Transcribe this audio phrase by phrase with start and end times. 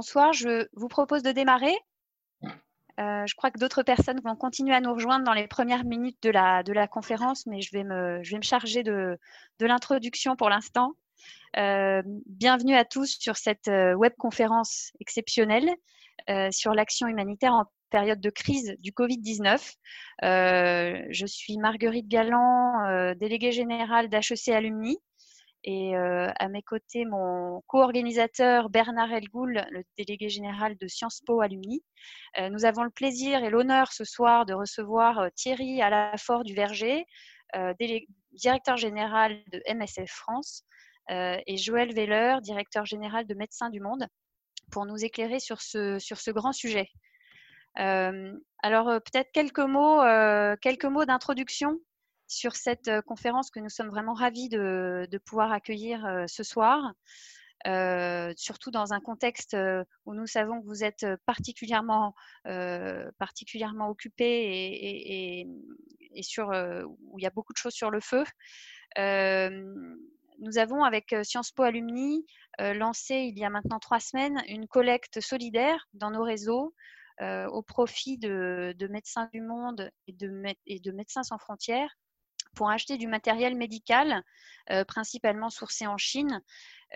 [0.00, 1.74] Bonsoir, je vous propose de démarrer.
[2.44, 6.22] Euh, je crois que d'autres personnes vont continuer à nous rejoindre dans les premières minutes
[6.22, 9.18] de la, conférence, mais je vais me, charger de,
[9.58, 10.92] l'introduction pour l'instant.
[11.56, 15.68] Euh, bienvenue à tous sur cette euh, web conférence exceptionnelle
[16.52, 19.74] sur l'action humanitaire en période de crise du Covid-19.
[20.22, 25.00] je suis Marguerite Galland, déléguée générale d'HEC Alumni.
[25.64, 31.82] Et à mes côtés, mon co-organisateur Bernard Elgoul, le délégué général de Sciences Po Alumni.
[32.50, 37.04] nous avons le plaisir et l'honneur ce soir de recevoir Thierry Alafort du Verger,
[38.32, 40.64] directeur général de MSF France,
[41.10, 44.06] et Joël Veller, directeur général de Médecins du Monde,
[44.70, 46.88] pour nous éclairer sur ce, sur ce grand sujet.
[47.74, 50.02] alors peut-être quelques mots,
[50.60, 51.80] quelques mots d'introduction
[52.28, 56.92] sur cette conférence que nous sommes vraiment ravis de, pouvoir accueillir ce soir.
[58.36, 59.56] surtout dans un contexte
[60.04, 62.14] où nous savons que vous êtes particulièrement,
[63.18, 68.24] particulièrement occupé et, où il y a beaucoup de choses sur le feu.
[68.98, 72.26] nous avons avec Sciences Po Alumni
[72.58, 76.74] lancé il y a maintenant trois semaines une collecte solidaire dans nos réseaux
[77.20, 80.30] au profit de, Médecins du Monde et de,
[80.66, 81.96] et de Médecins sans frontières
[82.58, 84.24] pour acheter du matériel médical,
[84.72, 86.42] euh, principalement sourcé en Chine,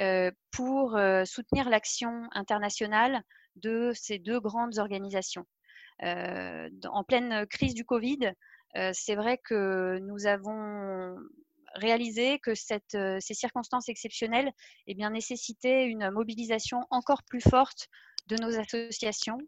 [0.00, 3.22] euh, pour euh, soutenir l'action internationale
[3.54, 5.46] de ces deux grandes organisations.
[6.00, 8.32] en pleine crise du Covid,
[8.92, 11.16] c'est vrai que nous avons
[11.74, 14.50] réalisé que cette, ces circonstances exceptionnelles
[14.88, 17.88] eh bien, nécessitaient une mobilisation encore plus forte
[18.26, 19.38] de nos associations.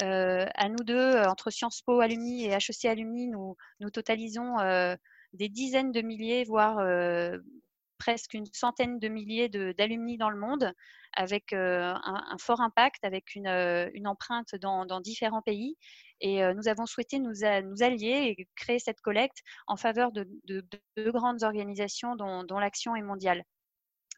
[0.00, 4.56] à nous deux, entre Sciences Po Alumni et HEC Alumni, nous, nous totalisons
[5.32, 7.38] des dizaines de milliers, voire euh,
[7.98, 10.72] presque une centaine de milliers d'alumni dans le monde,
[11.14, 15.76] avec euh, un, fort impact, avec une, euh, empreinte dans, différents pays.
[16.20, 21.42] Et nous avons souhaité nous, allier et créer cette collecte en faveur de deux grandes
[21.42, 23.42] organisations dont, l'action est mondiale.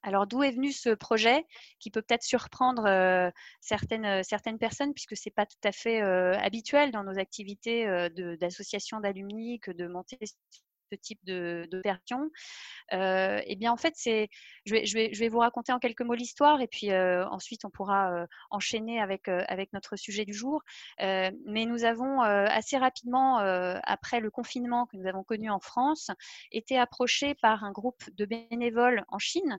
[0.03, 1.47] Alors, d'où est venu ce projet
[1.81, 6.91] qui peut peut-être surprendre certaines, certaines personnes, puisque ce n'est pas tout à fait habituel
[6.91, 7.87] dans nos activités
[8.39, 10.19] d'association d'alumni que de monter
[10.91, 12.31] ce type d'opération
[12.93, 16.93] euh, Eh bien, en fait, je vais, vous raconter en quelques mots l'histoire et puis
[16.93, 19.27] euh, ensuite on pourra euh, enchaîner avec,
[19.73, 20.63] notre sujet du jour.
[20.99, 26.11] mais nous avons assez rapidement, après le confinement que nous avons connu en France,
[26.53, 29.59] été approchés par un groupe de bénévoles en Chine,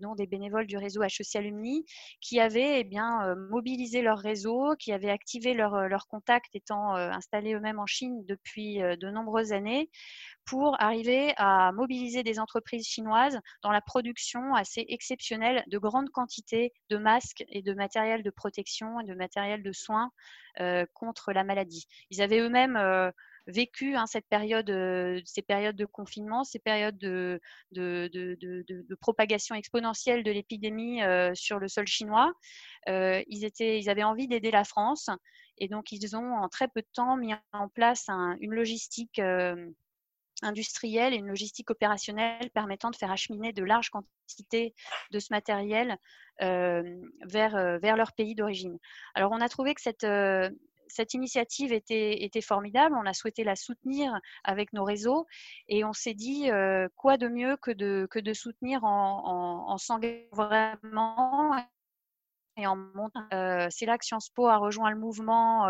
[0.00, 1.84] dont des bénévoles du réseau HEC Alumni,
[2.20, 7.54] qui avaient eh bien, mobilisé leur réseau, qui avaient activé leur, leur contact étant installés
[7.54, 9.90] eux-mêmes en Chine depuis de nombreuses années
[10.44, 16.72] pour arriver à mobiliser des entreprises chinoises dans la production assez exceptionnelle de grandes quantités
[16.90, 20.10] de masques et de matériel de protection et de matériel de soins
[20.60, 21.86] euh, contre la maladie.
[22.10, 23.10] Ils avaient eux-mêmes euh,
[23.46, 27.40] vécu hein, cette période, euh, ces périodes de confinement, ces périodes de,
[29.00, 31.00] propagation exponentielle de l'épidémie
[31.34, 32.32] sur le sol chinois.
[32.86, 35.08] ils, étaient, ils avaient envie d'aider la France
[35.58, 38.08] et donc ils ont en très peu de temps mis en place
[38.40, 39.20] une logistique
[40.42, 44.74] industrielle et une logistique opérationnelle permettant de faire acheminer de larges quantités
[45.10, 45.96] de ce matériel
[46.40, 46.82] euh,
[47.24, 48.78] vers, euh, vers leur pays d'origine.
[49.14, 50.50] Alors, on a trouvé que cette, euh,
[50.88, 52.96] cette initiative était, était, formidable.
[52.96, 55.26] On a souhaité la soutenir avec nos réseaux
[55.68, 56.50] et on s'est dit
[56.96, 61.54] quoi de mieux que de, que de soutenir en, en, en s'engageant vraiment
[62.56, 62.64] et
[63.70, 65.68] c'est là que Sciences Po a rejoint le mouvement,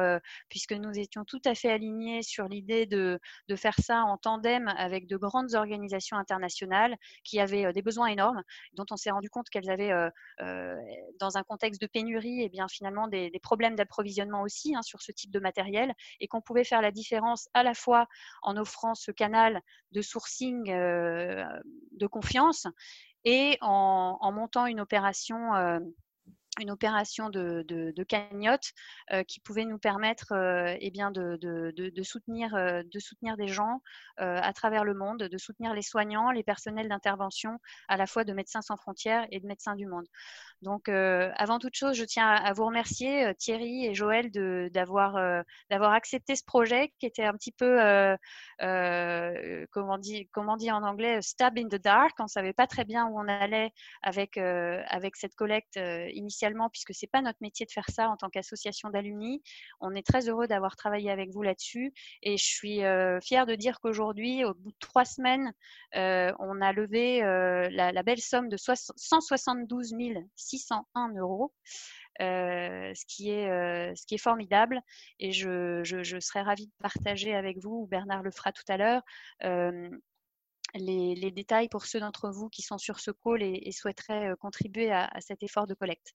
[0.49, 3.21] puisque nous étions tout à fait alignés sur l'idée de,
[3.57, 8.87] faire ça en tandem avec de grandes organisations internationales qui avaient des besoins énormes, dont
[8.91, 9.93] on s'est rendu compte qu'elles avaient,
[11.21, 15.03] dans un contexte de pénurie, et eh bien finalement des, problèmes d'approvisionnement aussi hein, sur
[15.03, 18.09] ce type de matériel, et qu'on pouvait faire la différence à la fois
[18.43, 19.61] en offrant ce canal
[19.93, 22.67] de sourcing de confiance
[23.25, 25.81] et en montant une opération
[26.61, 28.73] une opération de, cagnotte
[29.13, 31.39] euh, qui pouvait nous permettre euh, eh bien de,
[32.03, 33.81] soutenir, euh, de soutenir des gens
[34.19, 37.59] à travers le monde, de soutenir les soignants, les personnels d'intervention,
[37.89, 40.07] à la fois de Médecins sans frontières et de Médecins du monde.
[40.61, 44.31] Donc, avant toute chose, je tiens à, vous remercier, Thierry et Joël,
[44.71, 45.17] d'avoir
[45.71, 47.79] accepté ce projet qui était un petit peu,
[49.73, 52.13] comment, dit, comment dit en anglais, stab in the dark.
[52.21, 53.73] On ne savait pas très bien où on allait
[54.03, 55.81] avec, avec cette collecte
[56.13, 59.43] initiale spécialement, puisque ce n'est pas notre métier de faire ça en tant qu'association d'alumni.
[59.81, 61.93] On est très heureux d'avoir travaillé avec vous là-dessus.
[62.23, 62.81] Et je suis
[63.23, 65.53] fière de dire qu'aujourd'hui, au bout de trois semaines,
[65.95, 67.21] on a levé
[67.71, 69.95] la, belle somme de 172
[70.35, 71.53] 601 euros.
[72.19, 74.81] ce, qui est, formidable.
[75.21, 79.03] Et je, je, serais ravie de partager avec vous, Bernard le fera tout à l'heure,
[80.75, 84.91] les, détails pour ceux d'entre vous qui sont sur ce call et, souhaiteraient euh, contribuer
[84.93, 86.13] à, cet effort de collecte.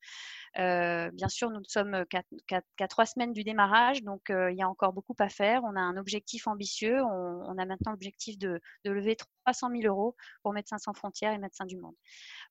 [0.57, 4.61] Euh, bien sûr, nous ne sommes qu'à trois semaines du démarrage, donc euh, il y
[4.61, 5.61] a encore beaucoup à faire.
[5.63, 7.03] On a un objectif ambitieux.
[7.03, 9.15] On, a maintenant l'objectif de, lever
[9.45, 11.95] 300 000 euros pour Médecins sans frontières et Médecins du monde.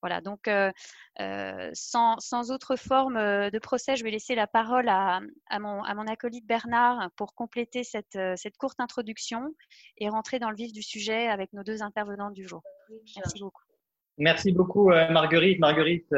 [0.03, 0.49] Voilà, donc
[1.75, 3.17] sans, autre forme
[3.51, 5.21] de procès, je vais laisser la parole à,
[5.59, 9.55] mon, acolyte Bernard pour compléter cette, cette courte introduction
[9.99, 11.96] et rentrer dans le vif du sujet avec nos deux intervenants
[14.19, 14.89] Merci beaucoup.
[14.89, 15.59] Beaucoup, Marguerite.
[15.59, 16.13] Marguerite,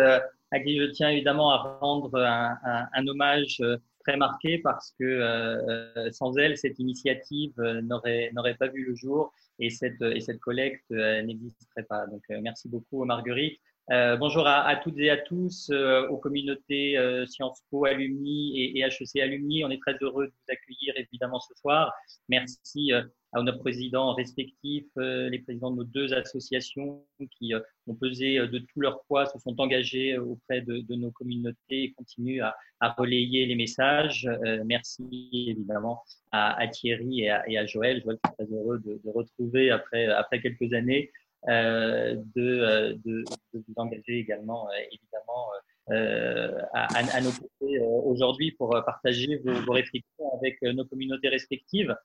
[0.51, 6.11] à qui je tiens évidemment à rendre un, hommage euh, très marqué parce que euh,
[6.13, 10.41] sans elle, cette initiative euh, n'aurait n'aurait pas vu le jour et cette, et cette
[10.41, 12.07] collecte n'existerait pas.
[12.07, 13.61] Donc, merci beaucoup, Marguerite.
[13.91, 18.81] Euh, bonjour à, toutes et à tous, euh, aux communautés euh, Sciences Po Alumni et,
[18.83, 19.65] HEC Alumni.
[19.65, 21.95] On est très heureux de vous accueillir évidemment ce soir.
[22.29, 22.93] Merci
[23.33, 27.03] à nos présidents respectifs, les présidents de nos deux associations
[27.39, 27.53] qui
[27.87, 32.43] ont pesé de tout leur poids, se sont engagés auprès de, nos communautés et continuent
[32.43, 32.55] à,
[32.97, 34.29] relayer les messages.
[34.65, 36.03] merci évidemment
[36.33, 38.03] à, Thierry et à, Joël.
[38.05, 41.11] Je suis très heureux de, de retrouver après, après quelques années.
[41.47, 43.25] Euh, euh, de, de,
[43.55, 45.49] vous engager également, euh, évidemment,
[46.75, 51.97] à, à, nos côtés aujourd'hui pour partager vos, réflexions avec nos communautés respectives,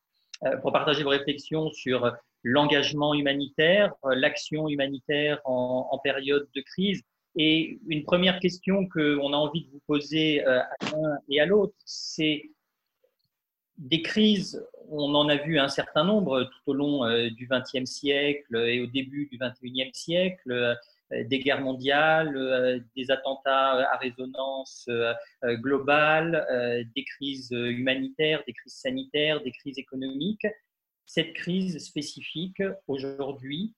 [0.62, 7.02] pour partager vos réflexions sur l'engagement humanitaire, l'action humanitaire en, en, période de crise.
[7.36, 11.76] Et une première question qu'on a envie de vous poser à l'un et à l'autre,
[11.84, 12.52] c'est
[13.78, 17.90] des crises, on en a vu un certain nombre tout au long euh, du XXe
[17.90, 20.76] siècle et au début du XXIe siècle, euh,
[21.26, 24.90] des guerres mondiales, euh, des attentats à résonance
[25.44, 26.48] globale,
[26.96, 30.48] des crises humanitaires, des crises sanitaires, des crises économiques.
[31.06, 33.76] Cette crise spécifique, aujourd'hui,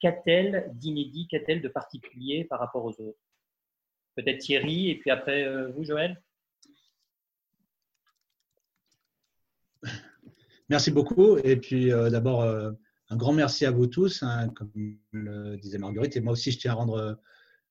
[0.00, 3.20] qu'a-t-elle d'inédit, qu'a-t-elle de particulier par rapport aux autres?
[4.16, 6.20] Peut-être Thierry, et puis après vous, Joël?
[10.68, 11.38] Merci beaucoup.
[11.38, 12.72] Et puis euh, d'abord, euh,
[13.08, 14.70] un grand merci à vous tous, hein, comme
[15.12, 16.16] le disait Marguerite.
[16.16, 17.18] Et moi aussi, je tiens à rendre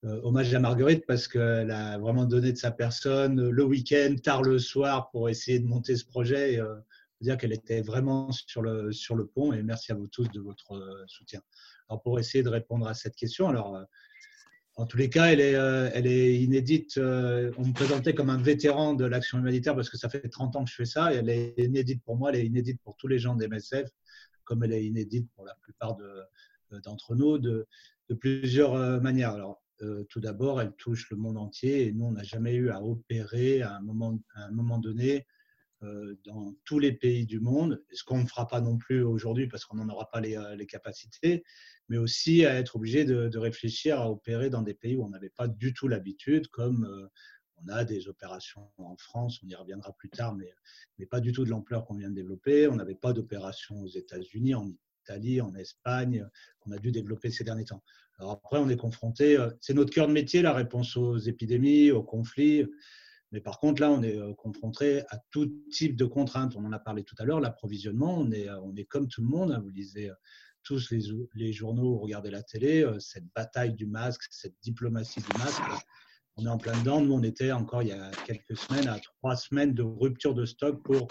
[0.03, 4.41] euh, hommage à Marguerite parce qu'elle a vraiment donné de sa personne le week-end, tard
[4.41, 6.55] le soir, pour essayer de monter ce projet.
[6.55, 6.61] Et,
[7.19, 9.51] dire qu'elle était vraiment sur le, sur le pont.
[9.51, 11.41] Et merci à vous tous de votre soutien.
[11.89, 13.83] Alors, pour essayer de répondre à cette question, alors
[14.77, 16.97] en tous les cas, elle est, euh, inédite.
[16.97, 20.55] Euh, on me présentait comme un vétéran de l'action humanitaire parce que ça fait 30
[20.55, 21.11] ans que je fais ça.
[21.11, 23.89] Elle est inédite pour moi, elle est inédite pour tous les gens d'MSF,
[24.43, 27.67] comme elle est inédite pour la plupart euh, d'entre nous, de,
[28.19, 29.33] plusieurs manières.
[29.33, 29.61] Alors,
[30.09, 33.61] tout d'abord, elle touche le monde entier et nous, on n'a jamais eu à opérer
[33.61, 35.25] à un moment donné
[35.81, 39.65] dans tous les pays du monde, ce qu'on ne fera pas non plus aujourd'hui parce
[39.65, 41.43] qu'on n'en aura pas les, les, capacités,
[41.89, 45.29] mais aussi à être obligé de, réfléchir à opérer dans des pays où on n'avait
[45.29, 47.07] pas du tout l'habitude, comme euh,
[47.63, 50.53] on a des opérations en France, on y reviendra plus tard, mais,
[50.97, 52.67] mais pas du tout de l'ampleur qu'on vient de développer.
[52.67, 54.71] On n'avait pas d'opérations aux États-Unis, en
[55.03, 56.27] Italie, en Espagne,
[56.59, 57.83] qu'on a dû développer ces derniers temps.
[58.19, 61.91] Alors après, on est confronté, euh, c'est notre cœur de métier, la réponse aux épidémies,
[61.91, 62.65] aux conflits.
[63.31, 66.55] Mais par contre, là, on est euh, confronté à tout type de contraintes.
[66.55, 68.17] On en a parlé tout à l'heure, l'approvisionnement.
[68.19, 69.51] On est, est comme tout le monde.
[69.51, 70.11] Hein, vous lisez
[70.67, 71.01] tous les,
[71.35, 75.61] les journaux, regardez la télé, euh, cette bataille du masque, cette diplomatie du masque,
[76.35, 77.01] on est en plein dedans.
[77.01, 80.45] Nous, on était encore il y a quelques semaines à trois semaines de rupture de
[80.45, 81.07] stock pour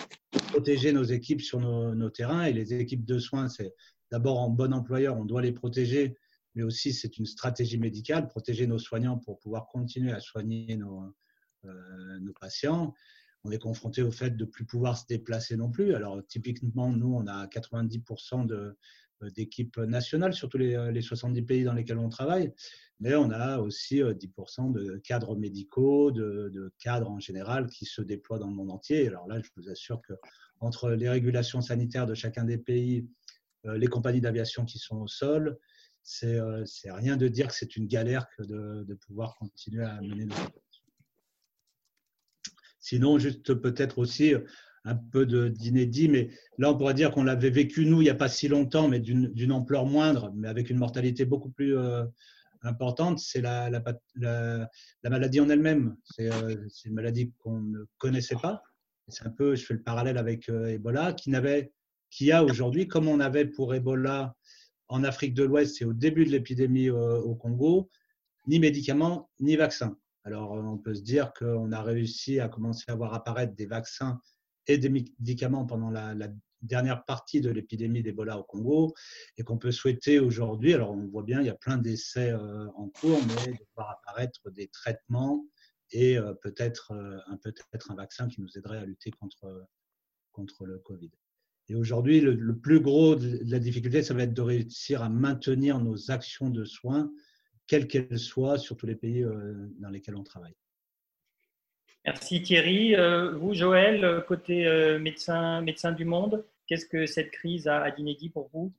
[0.53, 2.45] protéger nos équipes sur nos, terrains.
[2.45, 3.73] Et les équipes de soins, c'est
[4.13, 6.17] d'abord en bon employeur, on doit les protéger,
[6.55, 11.03] mais aussi c'est une stratégie médicale, protéger nos soignants pour pouvoir continuer à soigner nos,
[11.03, 11.15] euh,
[11.65, 12.95] nos patients.
[13.45, 15.95] On est confronté au fait de ne plus pouvoir se déplacer non plus.
[15.95, 18.77] Alors typiquement, nous, on a 90% de,
[19.23, 22.53] euh, d'équipes nationales, surtout les, les, 70 pays dans lesquels on travaille,
[23.01, 28.03] mais on a aussi 10% euh, de cadres médicaux, de, cadres en général qui se
[28.03, 29.09] déploient dans le monde entier.
[29.09, 30.13] Alors là, je vous assure que
[30.61, 33.09] entre les régulations sanitaires de chacun des pays,
[33.65, 35.59] euh, les compagnies d'aviation qui sont au sol,
[36.03, 36.39] c'est
[36.85, 40.37] rien de dire que c'est une galère que de, de, pouvoir continuer à mener nos
[42.87, 44.33] Sinon, juste peut-être aussi
[44.85, 48.15] un peu d'inédit, mais là, on pourrait dire qu'on l'avait vécu, nous, il n'y a
[48.15, 52.05] pas si longtemps, mais d'une ampleur moindre, mais avec une mortalité beaucoup plus, euh,
[52.63, 53.83] importante, c'est la, la,
[54.15, 55.97] la, maladie en elle-même.
[56.05, 56.31] C'est
[56.85, 58.63] une maladie qu'on ne connaissait pas.
[59.09, 61.73] C'est un peu, je fais le parallèle avec Ebola, qui n'avait,
[62.11, 64.37] qui a aujourd'hui, comme on avait pour Ebola
[64.87, 67.91] en Afrique de l'Ouest et au début de l'épidémie au Congo,
[68.47, 69.97] ni médicaments ni vaccins.
[70.27, 74.21] Alors, on peut se dire qu'on a réussi à commencer à voir apparaître des vaccins
[74.67, 76.17] et des médicaments pendant la,
[76.63, 78.93] dernière partie de l'épidémie d'Ebola au Congo
[79.37, 82.67] et qu'on peut souhaiter aujourd'hui, alors on voit bien, il y a plein d'essais euh,
[82.75, 85.47] en cours, mais de voir apparaître des traitements
[85.93, 87.55] et euh, peut-être euh, un, peut
[87.89, 89.69] un vaccin qui nous aiderait à lutter contre,
[90.33, 91.11] contre le Covid.
[91.69, 95.79] Et aujourd'hui, le, plus gros de la difficulté, ça va être de réussir à maintenir
[95.79, 97.13] nos actions de soins,
[97.67, 99.25] quelles qu'elles soient, sur tous les pays
[99.79, 100.55] dans lesquels on travaille.
[102.07, 102.95] Merci Thierry.
[102.95, 108.29] Euh, vous, Joël, côté euh, médecin, médecin du monde, qu'est-ce que cette crise a, d'inédit
[108.29, 108.73] pour vous?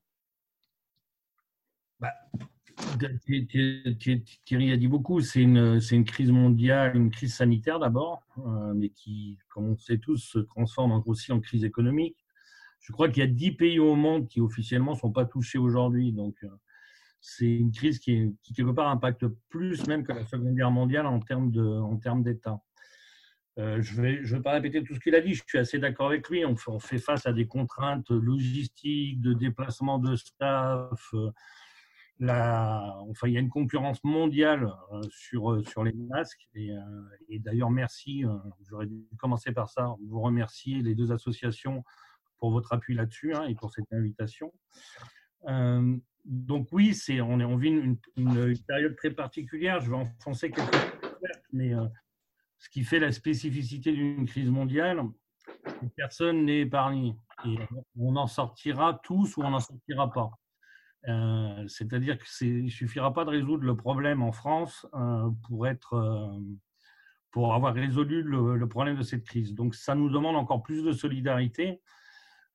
[2.00, 2.14] Bah,
[4.46, 5.20] Thierry a dit beaucoup.
[5.20, 9.98] C'est une, une, crise mondiale, une crise sanitaire d'abord, euh, mais qui, comme on sait
[9.98, 12.16] tous, se transforme aussi en crise économique.
[12.80, 15.58] Je crois qu'il y a 10 pays au monde qui officiellement ne sont pas touchés
[15.58, 16.14] aujourd'hui.
[16.14, 16.46] Donc,
[17.20, 21.06] c'est une crise qui, qui, quelque part, impacte plus même que la Seconde Guerre mondiale
[21.06, 22.62] en termes d'État.
[23.60, 26.08] Euh, je ne vais, pas répéter tout ce qu'il a dit, je suis assez d'accord
[26.08, 26.46] avec lui.
[26.46, 31.14] On fait, face à des contraintes logistiques, de déplacement de staff.
[31.14, 31.32] Euh,
[32.22, 36.48] enfin, il y a une concurrence mondiale euh, sur, sur les masques.
[36.54, 36.70] Et,
[37.40, 38.24] d'ailleurs, merci,
[38.70, 41.84] j'aurais dû commencer par ça, vous remercier les deux associations
[42.38, 44.54] pour votre appui là-dessus hein, et pour cette invitation.
[46.28, 47.98] Donc oui, c'est, on, on vit une,
[48.68, 49.80] période très particulière.
[49.80, 50.76] Je vais enfoncer quelques
[51.54, 51.72] mais
[52.60, 55.02] ce qui fait la spécificité d'une crise mondiale,
[55.96, 57.16] personne n'est épargné.
[57.46, 57.58] Et
[57.98, 60.32] on en sortira tous ou on n'en sortira pas.
[61.08, 65.94] Euh, c'est-à-dire qu'il ne suffira pas de résoudre le problème en France euh, pour, être,
[65.94, 66.40] euh,
[67.32, 69.54] pour avoir résolu le, problème de cette crise.
[69.54, 71.82] Donc ça nous demande encore plus de solidarité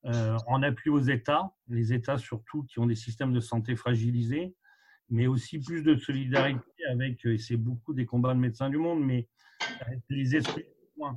[0.05, 4.55] en appui aux États, les États surtout qui ont des systèmes de santé fragilisés,
[5.11, 9.05] mais aussi plus de solidarité avec, et c'est beaucoup des combats de médecins du monde,
[9.05, 9.29] mais
[10.09, 10.65] les esprits
[11.03, 11.09] euh,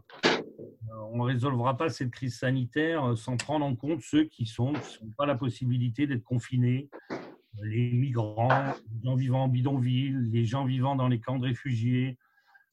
[1.12, 4.74] on ne résolvera pas cette crise sanitaire euh, sans prendre en compte ceux qui n'ont
[5.18, 7.15] pas la possibilité d'être confinés, euh,
[7.63, 12.18] les migrants, les gens vivant en bidonville, les gens vivant dans les camps de réfugiés,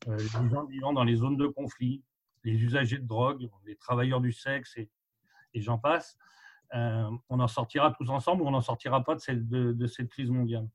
[0.07, 2.03] les gens vivant dans les zones de conflit,
[2.45, 4.89] les usagers de drogue, les travailleurs du sexe et,
[5.61, 6.17] j'en passe.
[6.73, 10.31] on en sortira tous ensemble ou on n'en sortira pas de cette, de cette crise
[10.31, 10.69] mondiale.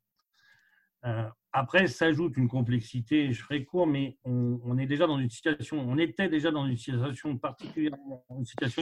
[1.06, 5.80] Euh, après, s'ajoute une complexité, je ferai court, mais on, est déjà dans une situation,
[5.80, 8.82] on était déjà dans une situation particulièrement, une situation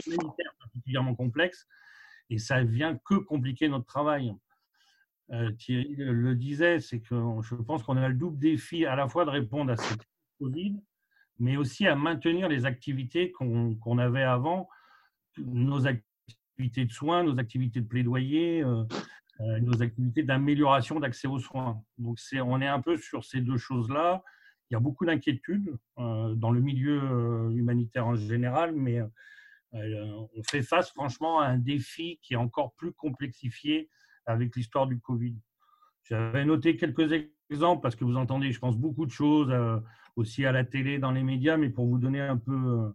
[0.58, 1.66] particulièrement complexe,
[2.28, 4.34] et ça vient que compliquer notre travail.
[5.32, 9.08] Euh, Thierry le disait, c'est que je pense qu'on a le double défi à la
[9.08, 10.02] fois de répondre à cette
[10.40, 10.76] Covid,
[11.38, 14.68] mais aussi à maintenir les activités qu'on avait avant,
[15.38, 18.84] nos activités de soins, nos activités de plaidoyer, euh,
[19.40, 21.82] euh, nos activités d'amélioration d'accès aux soins.
[21.98, 24.22] Donc, c'est, on est un peu sur ces deux choses-là.
[24.70, 29.00] Il y a beaucoup d'inquiétudes euh, dans le milieu humanitaire en général, mais
[29.72, 33.90] on fait face franchement à un défi qui est encore plus complexifié
[34.24, 35.36] avec l'histoire du Covid.
[36.04, 37.12] J'avais noté quelques
[37.50, 39.52] exemples parce que vous entendez, je pense, beaucoup de choses
[40.16, 42.90] aussi à la télé, dans les médias, mais pour vous donner un peu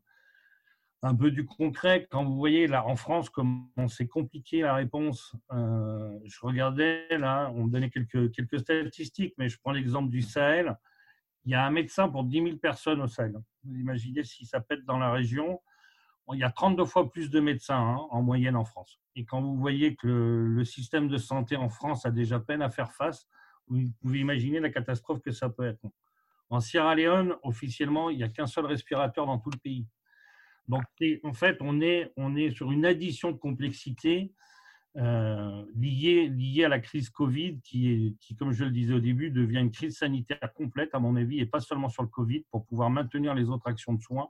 [1.03, 2.07] un peu du concret.
[2.09, 7.51] Quand vous voyez là en France comment c'est compliqué la réponse, euh, je regardais là,
[7.55, 10.77] on me donnait quelques, quelques statistiques, mais je prends l'exemple du Sahel.
[11.45, 13.33] Il y a un médecin pour 10 000 personnes au Sahel.
[13.63, 15.59] Vous imaginez si ça pète dans la région.
[16.33, 19.01] Il y a 32 fois plus de médecins hein, en moyenne en France.
[19.15, 22.61] Et quand vous voyez que le, le, système de santé en France a déjà peine
[22.61, 23.27] à faire face,
[23.67, 25.81] vous pouvez imaginer la catastrophe que ça peut être.
[26.49, 29.87] En Sierra Leone, officiellement, il n'y a qu'un seul respirateur dans tout le pays.
[30.67, 30.83] Donc,
[31.23, 34.31] en fait, on est, on est sur une addition de complexité
[34.97, 38.99] euh, liée, liée à la crise Covid, qui, est, qui, comme je le disais au
[38.99, 42.45] début, devient une crise sanitaire complète, à mon avis, et pas seulement sur le Covid,
[42.51, 44.29] pour pouvoir maintenir les autres actions de soins,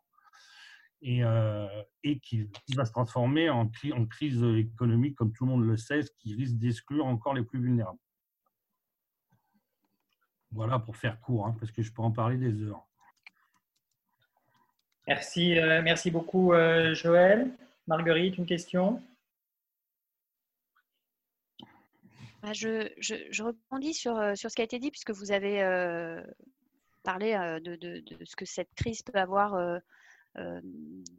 [1.02, 1.68] et, euh,
[2.04, 3.68] et qui, va se transformer en,
[4.08, 7.60] crise économique, comme tout le monde le sait, ce qui risque d'exclure encore les plus
[7.60, 8.00] vulnérables.
[10.52, 12.88] Voilà pour faire court, hein, parce que je peux en parler des heures.
[15.08, 17.50] Merci, euh, merci beaucoup, euh, Joël.
[17.88, 19.01] Marguerite, une question?
[22.43, 25.62] Bah, je, je, rebondis sur, euh, sur ce qui a été dit, puisque vous avez
[27.03, 29.81] parlé de, de, ce que cette crise peut avoir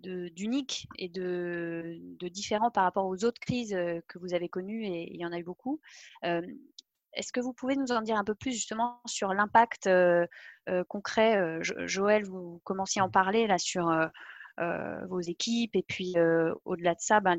[0.03, 3.77] d'unique et de, de, différent par rapport aux autres crises
[4.09, 5.81] que vous avez connues, et il y en a eu beaucoup.
[7.15, 9.89] Est-ce que vous pouvez nous en dire un peu plus justement sur l'impact
[10.89, 13.91] concret Joël, vous commenciez à en parler là sur
[14.59, 16.15] vos équipes et puis
[16.65, 17.39] au-delà de ça, ben,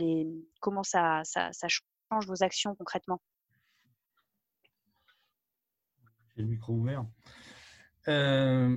[0.60, 1.24] comment ça,
[1.68, 3.22] change vos actions concrètement?
[6.36, 7.06] J'ai le micro ouvert.
[8.08, 8.76] Euh,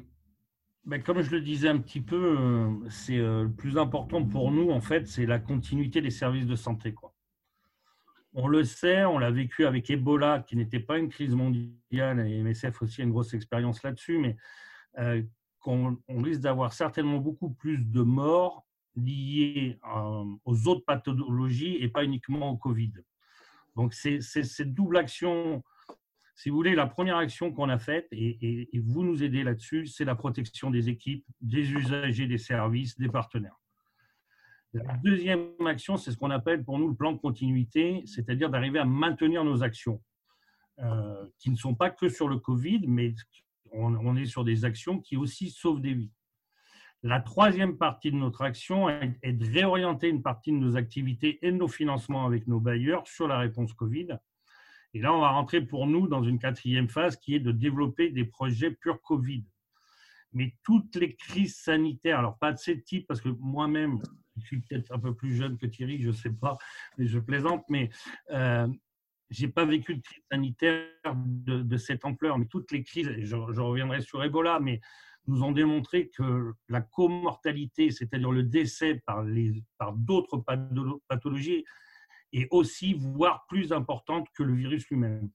[0.84, 4.52] ben, comme je le disais un petit peu, euh, c'est euh, le plus important pour
[4.52, 6.94] nous, en fait, c'est la continuité des services de santé.
[8.38, 12.42] On le sait, on l'a vécu avec Ebola, qui n'était pas une crise mondiale, et
[12.42, 14.36] MSF aussi a une grosse expérience là-dessus, mais
[15.58, 19.78] qu'on on risque d'avoir certainement beaucoup plus de morts liées
[20.44, 22.92] aux autres pathologies et pas uniquement au Covid.
[23.74, 25.64] Donc, c'est cette double action
[26.36, 30.04] si vous voulez, la première action qu'on a faite, et, vous nous aidez là-dessus, c'est
[30.04, 33.58] la protection des équipes, des usagers des services, des partenaires.
[34.84, 38.78] La deuxième action, c'est ce qu'on appelle pour nous le plan de continuité, c'est-à-dire d'arriver
[38.78, 40.02] à maintenir nos actions,
[40.80, 43.14] euh, qui ne sont pas que sur le Covid, mais
[43.72, 46.12] on, est sur des actions qui aussi sauvent des vies.
[47.02, 51.52] La troisième partie de notre action est de réorienter une partie de nos activités et
[51.52, 54.18] de nos financements avec nos bailleurs sur la réponse Covid
[54.96, 58.08] et là, on va rentrer pour nous dans une quatrième phase qui est de développer
[58.08, 59.44] des projets pur Covid.
[60.32, 64.00] Mais toutes les crises sanitaires, alors pas de ce type, parce que moi-même,
[64.38, 66.56] je suis peut-être un peu plus jeune que Thierry, je ne sais pas,
[66.98, 67.90] mais je plaisante, mais
[68.30, 68.66] euh,
[69.30, 72.38] je n'ai pas vécu de crise sanitaire de, cette ampleur.
[72.38, 74.80] Mais toutes les crises, je, reviendrai sur Ebola, mais
[75.26, 79.24] nous ont démontré que la comortalité, c'est-à-dire le décès par,
[79.94, 80.44] d'autres
[81.08, 81.64] pathologies,
[82.32, 85.30] et aussi, voire plus importante que le virus lui-même.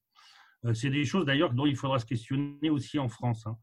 [0.66, 3.48] Euh, c'est des choses d'ailleurs dont il faudra se questionner aussi en France.
[3.48, 3.58] Hein.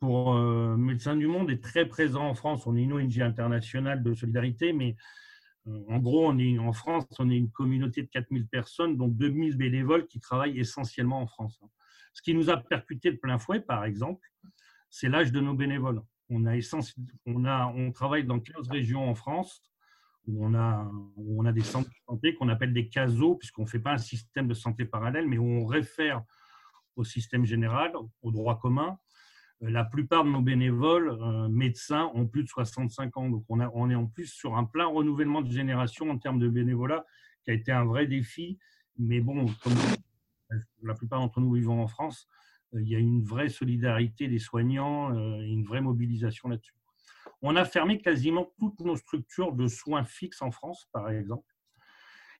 [0.00, 2.66] Pour euh, Médecins du Monde est très présent en France.
[2.66, 4.96] On est une ONG internationale de solidarité, mais
[5.66, 10.06] euh, en gros, en France, on est une communauté de 4000 personnes, dont 2000 bénévoles
[10.06, 11.60] qui travaillent essentiellement en France.
[12.14, 14.26] Ce qui nous a percuté de plein fouet, par exemple,
[14.88, 16.02] c'est l'âge de nos bénévoles.
[16.30, 16.56] On, a
[17.26, 19.62] on, on travaille dans 15 régions en France
[20.26, 23.68] où on a, on a des centres de santé qu'on appelle des CASO, puisqu'on ne
[23.68, 26.22] fait pas un système de santé parallèle, mais où on réfère
[26.96, 28.98] au système général, au droit commun.
[29.62, 33.60] Euh, la plupart de nos bénévoles euh, médecins ont plus de 65 ans, donc on,
[33.60, 37.04] a, est en plus sur un plein renouvellement de génération en termes de bénévolat,
[37.44, 38.58] qui a été un vrai défi.
[38.98, 39.74] Mais bon, comme
[40.82, 42.28] la plupart d'entre nous vivons en France,
[42.74, 46.74] euh, il y a une vraie solidarité des soignants une vraie mobilisation là-dessus.
[47.42, 51.46] On a fermé quasiment toutes nos structures de soins fixes en France, par exemple.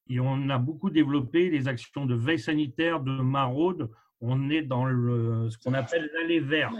[0.08, 3.90] Et on a beaucoup développé les actions de veille sanitaire, de maraude.
[4.20, 6.72] On est dans le, ce qu'on appelle l'allée vert.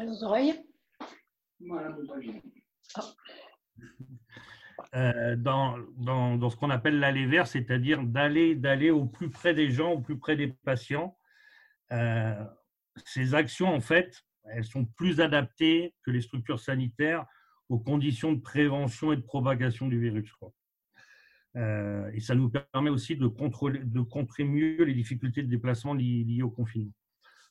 [4.94, 9.70] Euh, dans, dans, ce qu'on appelle l'allée vert, c'est-à-dire d'aller, d'aller au plus près des
[9.70, 11.16] gens, au plus près des patients.
[11.92, 12.44] Euh,
[13.05, 17.26] ces actions, en fait, elles sont plus adaptées que les structures sanitaires
[17.68, 20.33] aux conditions de prévention et de propagation du virus.
[21.57, 25.94] Euh, et ça nous permet aussi de, contrôler, de contrer mieux les difficultés de déplacement
[25.94, 26.92] liées, au confinement.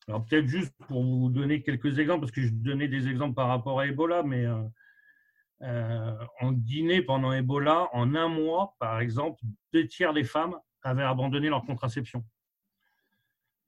[0.10, 3.48] Alors peut-être juste pour vous donner quelques exemples, parce que je donnais des exemples par
[3.48, 4.64] rapport à Ebola, mais euh,
[5.62, 9.40] euh, en Guinée, pendant Ebola, en un mois, par exemple,
[9.72, 12.26] deux tiers des femmes avaient abandonné leur contraception.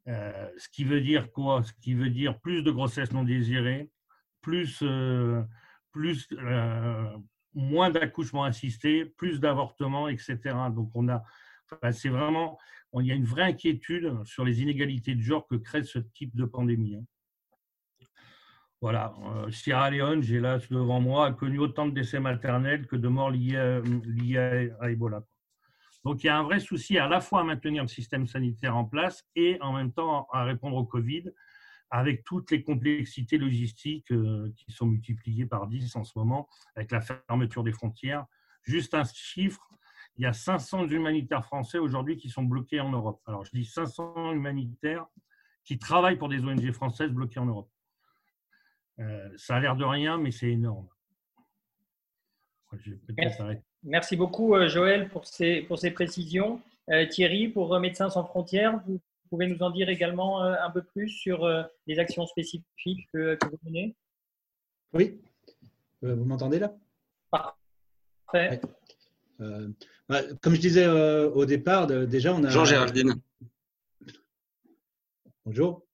[0.07, 1.63] ce qui veut dire quoi?
[1.63, 3.89] Ce qui veut dire plus de grossesses non désirées,
[4.41, 4.83] plus
[5.91, 7.17] plus, euh,
[7.53, 10.37] moins d'accouchements assistés, plus d'avortements, etc.
[10.73, 11.23] Donc, on a,
[11.91, 12.57] c'est vraiment,
[12.99, 16.35] il y a une vraie inquiétude sur les inégalités de genre que crée ce type
[16.35, 16.95] de pandémie.
[16.95, 17.05] Hein.
[18.81, 22.95] Voilà, euh, Sierra Leone, j'ai là devant moi, a connu autant de décès maternels que
[22.95, 25.23] de morts liés à, à, Ebola.
[26.03, 28.75] Donc il y a un vrai souci à la fois à maintenir le système sanitaire
[28.75, 31.25] en place et en même temps à répondre au Covid
[31.91, 36.89] avec toutes les complexités logistiques euh, qui sont multipliées par 10 en ce moment, avec
[36.89, 38.25] la fermeture des frontières.
[38.63, 39.69] Juste un chiffre,
[40.17, 43.21] il y a 500 humanitaires français aujourd'hui qui sont bloqués en Europe.
[43.25, 45.05] Alors je dis 500 humanitaires
[45.63, 47.69] qui travaillent pour des ONG françaises bloquées en Europe.
[48.99, 50.87] Euh, ça a l'air de rien, mais c'est énorme.
[53.83, 54.15] Merci.
[54.15, 56.61] beaucoup, euh, Joël, pour ces, pour ces précisions.
[57.09, 58.99] Thierry, pour Médecins sans frontières, vous
[59.37, 63.37] pouvez nous en dire également euh, un peu plus sur euh, les actions spécifiques que,
[63.41, 63.95] vous menez?
[64.93, 65.21] Oui.
[66.03, 66.73] Euh, vous m'entendez là?
[67.31, 68.59] Parfait.
[70.07, 72.49] Bah, comme je disais au départ, déjà on a.
[72.49, 73.15] Jean Géraldine.
[75.45, 75.85] Bonjour.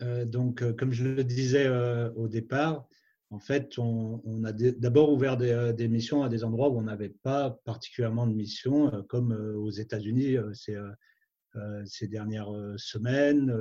[0.00, 1.68] donc, comme je le disais
[2.16, 2.86] au départ,
[3.30, 7.14] en fait, on, a d'abord ouvert des, des, missions à des endroits où on n'avait
[7.22, 13.54] pas particulièrement de missions, comme aux États-Unis, ces dernières semaines,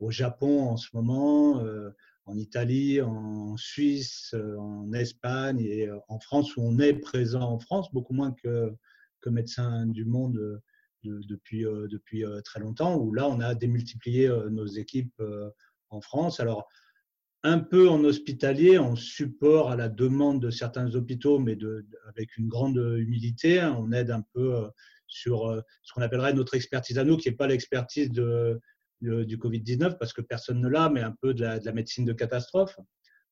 [0.00, 1.62] au Japon en ce moment,
[2.24, 7.92] en Italie, en Suisse, en Espagne et en France, où on est présent en France,
[7.92, 8.72] beaucoup moins que,
[9.20, 10.60] que Médecins du Monde
[11.04, 15.20] depuis, depuis très longtemps, où là, on a démultiplié nos équipes
[15.90, 16.38] en France.
[16.38, 16.68] Alors,
[17.44, 22.36] un peu en hospitalier, en support à la demande de certains hôpitaux, mais de, avec
[22.36, 23.60] une grande humilité.
[23.60, 23.76] Hein.
[23.78, 24.68] On aide un peu euh,
[25.08, 28.60] sur euh, ce qu'on appellerait notre expertise à nous, qui n'est pas l'expertise de,
[29.02, 32.78] du Covid-19, parce que personne ne l'a, mais un peu de la, médecine de catastrophe.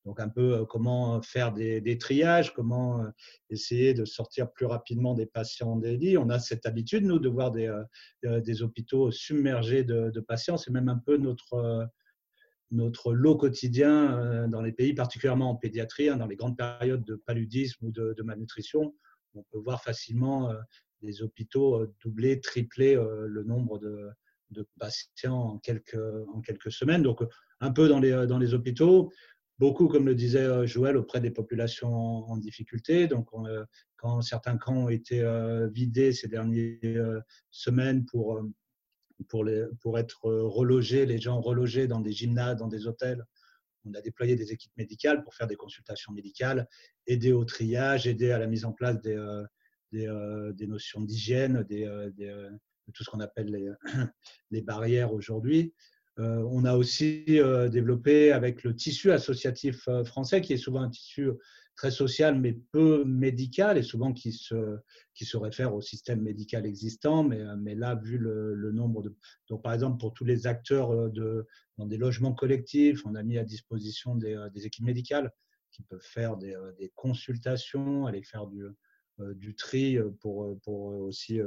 [0.05, 3.05] Donc un peu euh, comment faire des, triages, comment
[3.51, 6.19] essayer de sortir plus rapidement des patients des lits.
[6.19, 7.73] On a cette habitude, nous, de voir des,
[8.23, 10.57] des hôpitaux submergés de, de patients.
[10.57, 11.89] C'est même un peu notre
[12.71, 17.05] notre lot quotidien euh, dans les pays, particulièrement en pédiatrie, hein, dans les grandes périodes
[17.05, 18.95] de paludisme ou de, malnutrition.
[19.35, 20.55] On peut voir facilement euh,
[21.03, 24.09] des hôpitaux euh, doubler, tripler le nombre de,
[24.79, 25.99] patients en quelques,
[26.35, 27.03] en quelques semaines.
[27.03, 27.23] Donc,
[27.61, 29.13] un peu dans les, dans les hôpitaux,
[29.59, 33.07] beaucoup, comme le disait Joël, auprès des populations en, difficulté.
[33.07, 33.29] Donc,
[33.97, 35.23] quand certains camps ont été
[35.73, 38.41] vidés ces dernières semaines pour
[39.29, 43.25] pour, les, pour être relogés, les gens relogés dans des gymnases, dans des hôtels.
[43.85, 46.69] On a déployé des équipes médicales pour faire des consultations médicales,
[47.07, 49.45] aider au triage, aider à la mise en place des, euh,
[49.93, 52.51] des, euh, notions d'hygiène, des, euh, de
[52.93, 53.71] tout ce qu'on appelle les,
[54.51, 55.75] les barrières aujourd'hui.
[56.19, 57.25] on a aussi
[57.71, 61.31] développé avec le tissu associatif français, qui est souvent un tissu
[61.81, 64.79] très social mais peu médical et souvent qui se,
[65.15, 67.25] qui se réfère au système médical existant.
[67.25, 69.17] Mais, mais là, vu le, nombre de.
[69.49, 71.47] Donc, par exemple, pour tous les acteurs euh, de,
[71.79, 75.33] dans des logements collectifs, on a mis à disposition des, euh, des équipes médicales
[75.73, 78.63] qui peuvent faire des, euh, des consultations, aller faire du,
[79.35, 81.41] du tri pour, pour aussi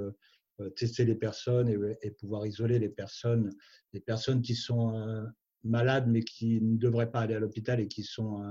[0.76, 1.70] tester les personnes
[2.02, 3.50] et, pouvoir isoler les personnes,
[3.92, 5.26] les personnes qui sont
[5.63, 8.44] malades mais qui ne devraient pas aller à l'hôpital et qui sont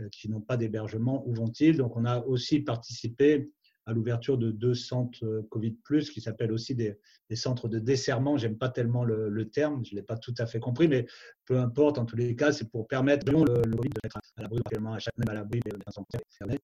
[0.00, 1.76] euh, qui n'ont pas d'hébergement, où vont-ils?
[1.76, 3.50] Donc, on a aussi participé
[3.86, 5.76] à l'ouverture de deux centres euh, Covid,
[6.12, 6.96] qui s'appellent aussi des,
[7.34, 8.36] centres de desserrement.
[8.36, 11.06] J'aime pas tellement le, terme, je ne l'ai pas tout à fait compris, mais
[11.44, 14.42] peu importe, en tous les cas, c'est pour permettre le, le Covid de mettre à
[14.42, 15.60] l'abri, à chaque même à l'abri.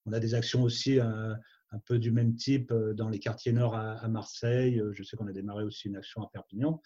[0.07, 1.35] On a des actions aussi euh,
[1.77, 4.83] un peu du même type dans les quartiers nord à Marseille.
[4.93, 6.81] Je sais qu'on a démarré aussi une action à Perpignan.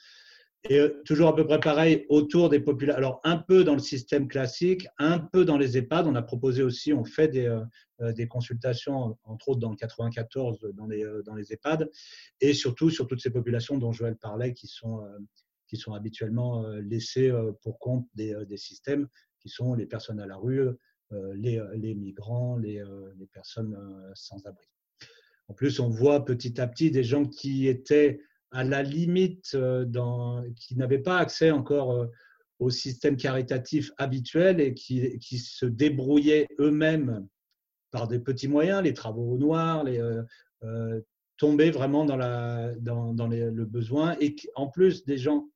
[0.68, 2.98] Et euh, toujours à peu près pareil autour des populations.
[2.98, 6.06] Alors, un peu dans le système classique, un peu dans les EHPAD.
[6.06, 7.64] On a proposé aussi, on fait des, euh,
[8.02, 11.90] euh, consultations, entre autres dans le 94, dans les, EHPAD,
[12.40, 15.02] et surtout sur toutes ces populations dont Joël parlait, qui sont,
[15.66, 19.08] qui sont habituellement laissées pour compte des, systèmes,
[19.40, 20.68] qui sont les personnes à la rue,
[21.34, 22.82] les, migrants, les
[23.32, 23.76] personnes
[24.14, 24.66] sans abri.
[25.50, 28.20] En plus, on voit petit à petit des gens qui étaient
[28.52, 29.84] à la limite, euh,
[30.54, 32.06] qui n'avaient pas accès encore euh,
[32.60, 37.26] au système caritatif habituel et qui, se débrouillaient eux-mêmes
[37.90, 39.98] par des petits moyens, les travaux au noir, les,
[40.62, 41.00] euh,
[41.36, 44.16] tomber vraiment dans le besoin.
[44.20, 45.48] Et en plus, des gens,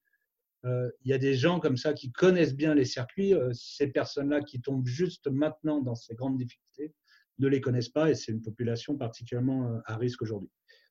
[0.64, 3.35] il y a des gens comme ça qui connaissent bien les circuits.
[3.52, 6.94] ces personnes-là qui tombent juste maintenant dans ces grandes difficultés
[7.38, 10.51] ne les connaissent pas et c'est une population particulièrement à risque aujourd'hui.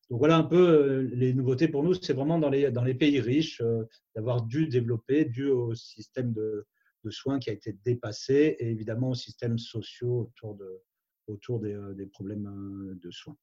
[0.10, 1.94] Donc voilà un peu euh, les nouveautés pour nous.
[1.94, 3.84] C'est vraiment dans les, dans les pays riches euh,
[4.16, 6.68] d'avoir dû développer, dû au système de,
[7.04, 10.82] de, soins qui a été dépassé et évidemment aux systèmes sociaux autour, de,
[11.28, 13.38] autour des, euh, des problèmes de soins.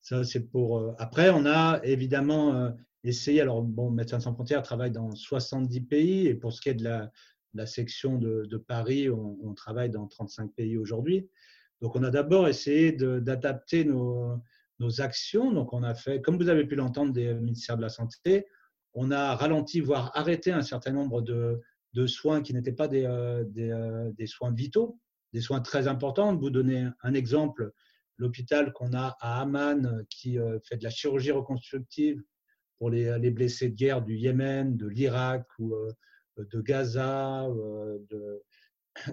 [0.00, 0.94] Ça, c'est pour.
[0.98, 3.40] Après, on a évidemment essayé.
[3.40, 6.84] Alors, bon, Médecins sans frontières travaille dans 70 pays et pour ce qui est de
[6.84, 11.28] la, section de, Paris, on, travaille dans 35 pays aujourd'hui.
[11.80, 14.40] Donc, on a d'abord essayé d'adapter nos,
[14.98, 15.52] actions.
[15.52, 18.46] Donc, on a fait, comme vous avez pu l'entendre des ministères de la Santé,
[18.94, 21.60] on a ralenti, voire arrêté un certain nombre de,
[22.06, 25.00] soins qui n'étaient pas des, euh, euh, des, soins vitaux,
[25.32, 26.36] des soins très importants.
[26.36, 27.72] Vous donner un exemple,
[28.18, 32.22] l'hôpital qu'on a à Amman qui euh, fait de la chirurgie reconstructive
[32.78, 35.74] pour les, les blessés de guerre du Yémen, de l'Irak ou
[36.36, 37.48] de Gaza,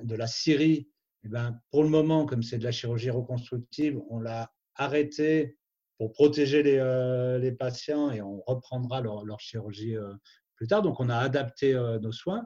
[0.04, 0.88] de la Syrie.
[1.26, 5.58] Eh ben, pour le moment, comme c'est de la chirurgie reconstructive, on l'a arrêter
[5.98, 10.14] pour protéger les, euh, patients et on reprendra leur, chirurgie euh,
[10.56, 10.84] plus tard.
[10.84, 12.46] Donc, on a adapté euh, nos soins.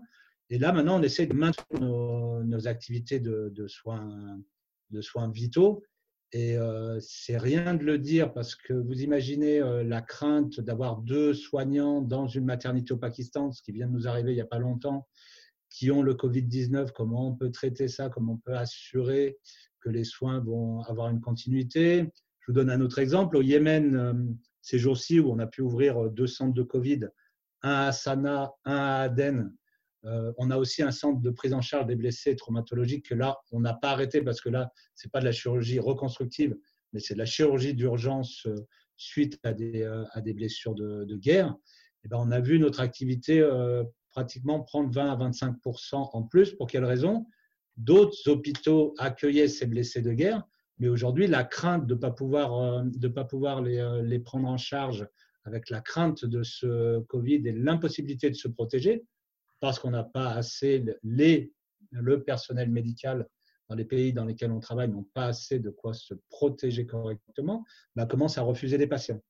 [0.50, 4.40] Et là, maintenant, on essaie de maintenir nos, activités de, soins,
[4.92, 5.84] de soins vitaux.
[6.32, 6.58] Et
[7.02, 12.26] c'est rien de le dire parce que vous imaginez la crainte d'avoir deux soignants dans
[12.28, 15.08] une maternité au Pakistan, ce qui vient de nous arriver il n'y a pas longtemps,
[15.70, 19.38] qui ont le Covid-19, comment on peut traiter ça, comment on peut assurer
[19.82, 22.10] que les soins vont avoir une continuité.
[22.40, 23.38] Je vous donne un autre exemple.
[23.38, 24.14] Au Yémen, euh,
[24.62, 27.08] ces jours-ci où on a pu ouvrir deux centres de Covid,
[27.62, 29.54] un à Sana, un à Aden.
[30.04, 33.60] on a aussi un centre de prise en charge des blessés traumatologiques que là, on
[33.60, 36.56] n'a pas arrêté parce que là, ce n'est pas de la chirurgie reconstructive,
[36.94, 38.48] mais c'est de la chirurgie d'urgence
[38.96, 41.56] suite à des, blessures de, guerre.
[42.04, 43.42] Et ben, on a vu notre activité
[44.20, 46.54] pratiquement prendre 20 à 25% en plus.
[46.54, 47.26] Pour quelle raison?
[47.78, 50.44] D'autres hôpitaux accueillaient ces blessés de guerre,
[50.78, 54.20] mais aujourd'hui, la crainte de ne pas pouvoir, euh, de pas pouvoir les, euh, les,
[54.20, 55.08] prendre en charge
[55.46, 59.06] avec la crainte de ce Covid et l'impossibilité de se protéger,
[59.62, 61.54] parce qu'on n'a pas assez, les,
[61.92, 63.26] le personnel médical
[63.70, 67.64] dans les pays dans lesquels on travaille n'ont pas assez de quoi se protéger correctement,
[67.96, 69.22] bah, commence à refuser des patients.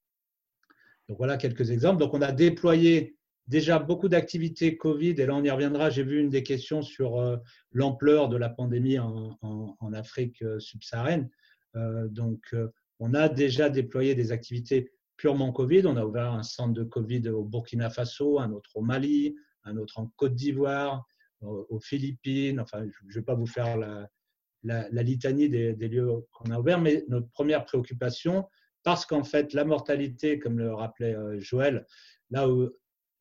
[1.07, 1.99] Donc voilà quelques exemples.
[1.99, 3.18] Donc on a déployé
[3.49, 7.19] déjà beaucoup d'activités Covid, et là on y reviendra, j'ai vu une des questions sur
[7.19, 7.37] euh,
[7.71, 11.29] l'ampleur de la pandémie en, Afrique euh, subsaharienne.
[11.75, 12.55] Euh, donc
[12.99, 15.85] on a déjà déployé des activités purement Covid.
[15.87, 19.77] On a ouvert un centre de Covid au Burkina Faso, un autre au Mali, un
[19.77, 21.05] autre en Côte d'Ivoire,
[21.41, 22.59] aux Philippines.
[22.59, 26.81] Enfin, je ne vais pas vous faire la, litanie des, des lieux qu'on a ouverts,
[26.81, 28.47] mais notre première préoccupation,
[28.83, 31.85] parce qu'en fait, la mortalité, comme le rappelait Joël,
[32.29, 32.69] là où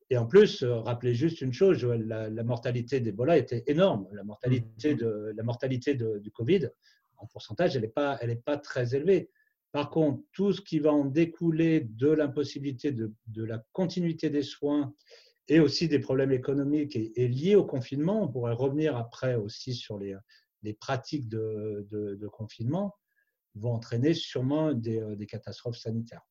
[0.09, 4.07] et en plus, euh, rappelez juste une chose, la, la mortalité d'Ebola était énorme.
[4.13, 6.69] La mortalité, de, la mortalité du Covid,
[7.17, 9.29] en pourcentage, elle n'est pas, elle pas très élevée.
[9.71, 14.41] Par contre, tout ce qui va en découler de l'impossibilité de, de, la continuité des
[14.41, 14.95] soins
[15.47, 19.99] et aussi des problèmes économiques et, liés au confinement, on pourrait revenir après aussi sur
[19.99, 20.15] les,
[20.63, 22.95] les pratiques de, de, confinement,
[23.55, 26.25] vont entraîner sûrement des, des catastrophes sanitaires.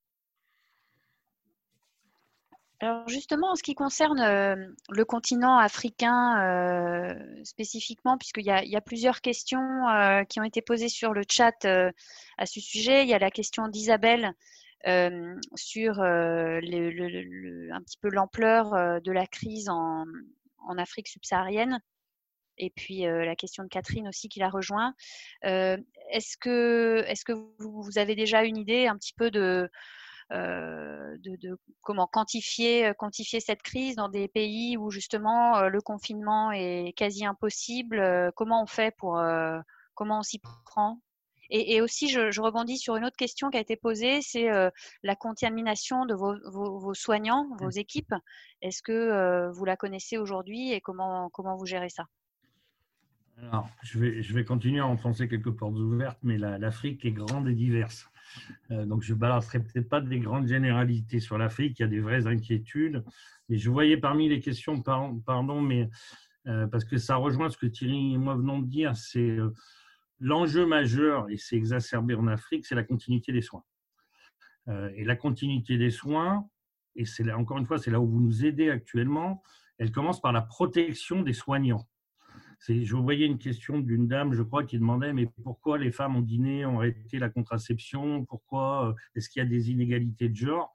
[2.80, 4.54] Alors justement, en ce qui concerne euh,
[4.90, 10.62] le continent africain euh, spécifiquement, puisqu'il y, y, a plusieurs questions euh, qui ont été
[10.62, 14.32] posées sur le chat à ce sujet, il y a la question d'Isabelle
[15.56, 20.06] sur le, un petit peu l'ampleur de la crise en,
[20.78, 21.80] Afrique subsaharienne.
[22.58, 24.94] Et puis la question de Catherine aussi qui la rejoint.
[25.42, 29.68] est-ce que, est -ce que vous, avez déjà une idée un petit peu de,
[30.30, 35.80] euh, de, comment quantifier, euh, quantifier cette crise dans des pays où justement euh, le
[35.80, 38.32] confinement est quasi impossible.
[38.36, 39.22] Comment on fait pour
[39.94, 41.00] comment on s'y prend?
[41.50, 44.48] Et, aussi, je, rebondis sur une autre question qui a été posée, c'est
[45.02, 47.78] la contamination de vos, soignants, vos mmh.
[47.78, 48.14] équipes.
[48.60, 52.04] Est-ce que vous la connaissez aujourd'hui et comment, comment vous gérez ça?
[53.40, 57.48] Alors, je vais, je vais continuer à enfoncer quelques portes ouvertes, mais l'Afrique est grande
[57.48, 58.10] et diverse.
[58.70, 61.78] Euh, donc, je ne balancerai peut-être pas des grandes généralités sur l'Afrique.
[61.78, 63.04] Il y a des vraies inquiétudes.
[63.48, 65.68] Mais je voyais parmi les questions, pardon,
[66.46, 69.52] euh, parce que ça rejoint ce que Thierry et moi venons de dire, c'est euh,
[70.20, 73.64] l'enjeu majeur, et c'est exacerbé en Afrique, c'est la continuité des soins.
[74.94, 76.46] et la continuité des soins,
[76.94, 79.42] et c'est encore une fois, c'est là où vous nous aidez actuellement,
[79.78, 81.88] elle commence par la protection des soignants.
[82.66, 86.22] Je voyais une question d'une dame, je crois, qui demandait mais pourquoi les femmes ont
[86.22, 88.24] dîné, ont arrêté la contraception?
[88.24, 90.74] Pourquoi euh, est-ce qu'il y a des inégalités de genre?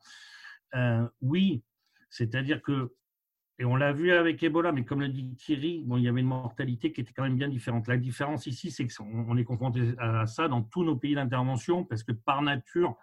[0.76, 1.64] Euh, Oui,
[2.10, 2.94] c'est-à-dire que,
[3.60, 6.22] et on l'a vu avec Ebola, mais comme le dit Thierry, bon, il y avait
[6.22, 7.88] une mortalité qui était quand même bien différente.
[7.88, 12.04] La différence ici, c'est qu'on est confronté à ça dans tous nos pays d'intervention, parce
[12.04, 12.96] que par nature,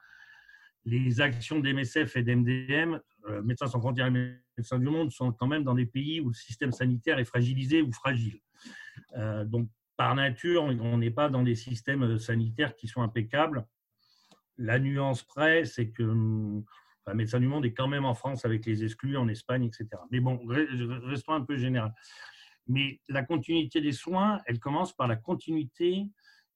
[0.85, 2.99] les actions d'MSF et d'MDM,
[3.43, 4.11] Médecins sans frontières et
[4.57, 7.83] Médecins du monde, sont quand même dans des pays où le système sanitaire est fragilisé
[7.83, 8.41] ou fragile.
[9.17, 13.67] Euh, donc, par nature, on n'est pas dans des systèmes sanitaires qui sont impeccables.
[14.57, 16.03] La nuance près, c'est que
[17.05, 19.89] enfin, Médecins du Monde est quand même en France avec les exclus, en Espagne, etc.
[20.11, 21.93] Mais bon, restons un peu général.
[22.67, 26.07] Mais la continuité des soins, elle commence par la continuité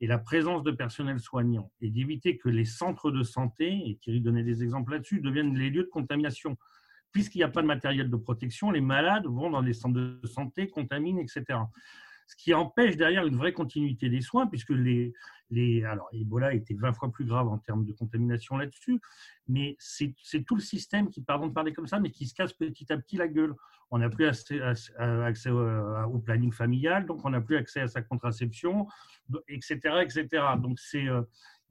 [0.00, 4.20] et la présence de personnel soignant et d'éviter que les centres de santé, et Thierry
[4.20, 6.56] donnait des exemples là-dessus, deviennent les lieux de contamination.
[7.12, 10.26] Puisqu'il n'y a pas de matériel de protection, les malades vont dans des centres de
[10.26, 11.58] santé, contaminent, etc
[12.26, 15.12] ce qui empêche derrière une vraie continuité des soins, puisque les,
[15.50, 19.00] les alors Ebola était 20 fois plus grave en termes de contamination là-dessus,
[19.48, 20.14] mais c'est
[20.46, 22.98] tout le système qui, pardon de parler comme ça, mais qui se casse petit à
[22.98, 23.54] petit la gueule.
[23.90, 24.60] On n'a plus accès,
[24.98, 28.86] accès au, planning familial, donc on n'a plus accès à sa contraception,
[29.48, 30.28] etc., etc.
[30.58, 31.22] Donc c'est euh,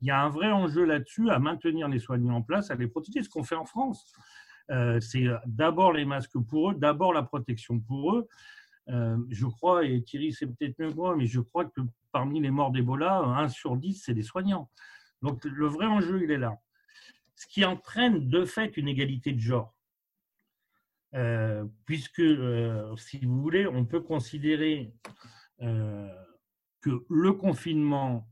[0.01, 2.87] il y a un vrai enjeu là-dessus à maintenir les soignants en place, à les
[2.87, 4.13] protéger, ce qu'on fait en France.
[4.69, 8.27] Euh, c'est d'abord les masques pour eux, d'abord la protection pour eux.
[8.89, 12.41] Euh, je crois, et Thierry c'est peut-être mieux que moi, mais je crois que parmi
[12.41, 14.69] les morts d'Ebola, 1 sur 10, c'est des soignants.
[15.21, 16.59] Donc le vrai enjeu, il est là.
[17.35, 19.73] Ce qui entraîne de fait une égalité de genre.
[21.15, 24.93] Euh, puisque, euh, si vous voulez, on peut considérer
[25.59, 28.27] que le confinement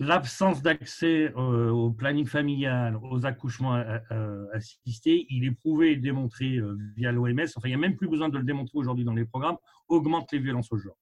[0.00, 5.96] l'absence d'accès euh, au planning familial, aux accouchements euh, euh, assistés, il est prouvé et
[5.96, 6.58] démontré
[6.96, 9.26] via l'OMS, enfin il n'y a même plus besoin de le démontrer aujourd'hui dans les
[9.26, 9.58] programmes,
[9.88, 10.96] augmente les violences au genre.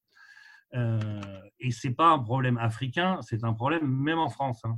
[1.61, 4.77] et ce n'est pas un problème africain, c'est un problème même en France, hein,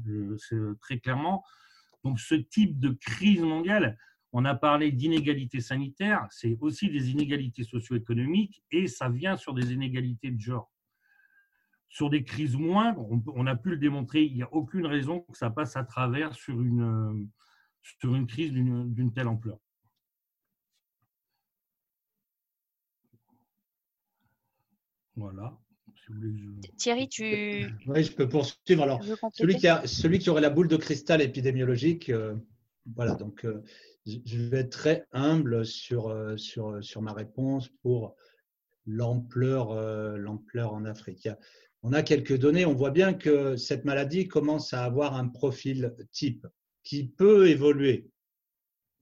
[0.81, 1.43] très clairement.
[2.05, 3.97] Donc ce type de crise mondiale,
[4.33, 9.73] on a parlé d'inégalités sanitaires, c'est aussi des inégalités socio-économiques et ça vient sur des
[9.73, 10.71] inégalités de genre
[11.91, 15.37] sur des crises moindres, on, a pu le démontrer, il n'y a aucune raison que
[15.37, 17.29] ça passe à travers sur une,
[17.83, 19.59] sur une crise d'une telle ampleur.
[25.17, 25.59] Voilà.
[26.77, 27.67] Thierry, tu.
[27.87, 28.83] Oui, je peux poursuivre.
[28.83, 32.37] Alors, celui qui, a, celui qui aurait la boule de cristal épidémiologique, euh,
[32.95, 33.63] voilà, donc euh,
[34.07, 38.15] je vais être très humble sur, euh, sur, sur ma réponse pour
[38.87, 39.75] l'ampleur
[40.17, 41.29] l'ampleur en Afrique
[41.83, 42.67] on a quelques données.
[42.67, 46.47] On voit bien que cette maladie commence à avoir un profil type
[46.83, 48.11] qui peut évoluer.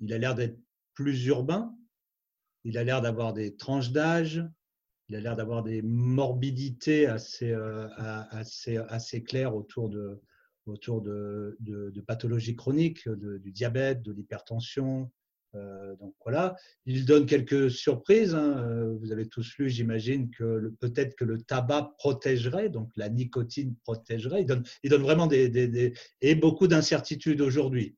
[0.01, 0.59] Il a l'air d'être
[0.95, 1.75] plus urbain,
[2.65, 4.45] il a l'air d'avoir des tranches d'âge,
[5.09, 7.89] il a l'air d'avoir des morbidités assez, euh,
[8.31, 10.21] assez, assez claires autour de,
[10.67, 15.11] autour de, de, pathologies chroniques, du diabète, de l'hypertension,
[15.55, 18.35] donc voilà, il donne quelques surprises.
[18.35, 18.59] Hein.
[18.59, 23.75] Euh, vous avez tous lu, j'imagine, que peut-être que le tabac protégerait, donc la nicotine
[23.85, 24.43] protégerait.
[24.43, 27.97] Il donne, il donne vraiment des, et beaucoup d'incertitudes aujourd'hui.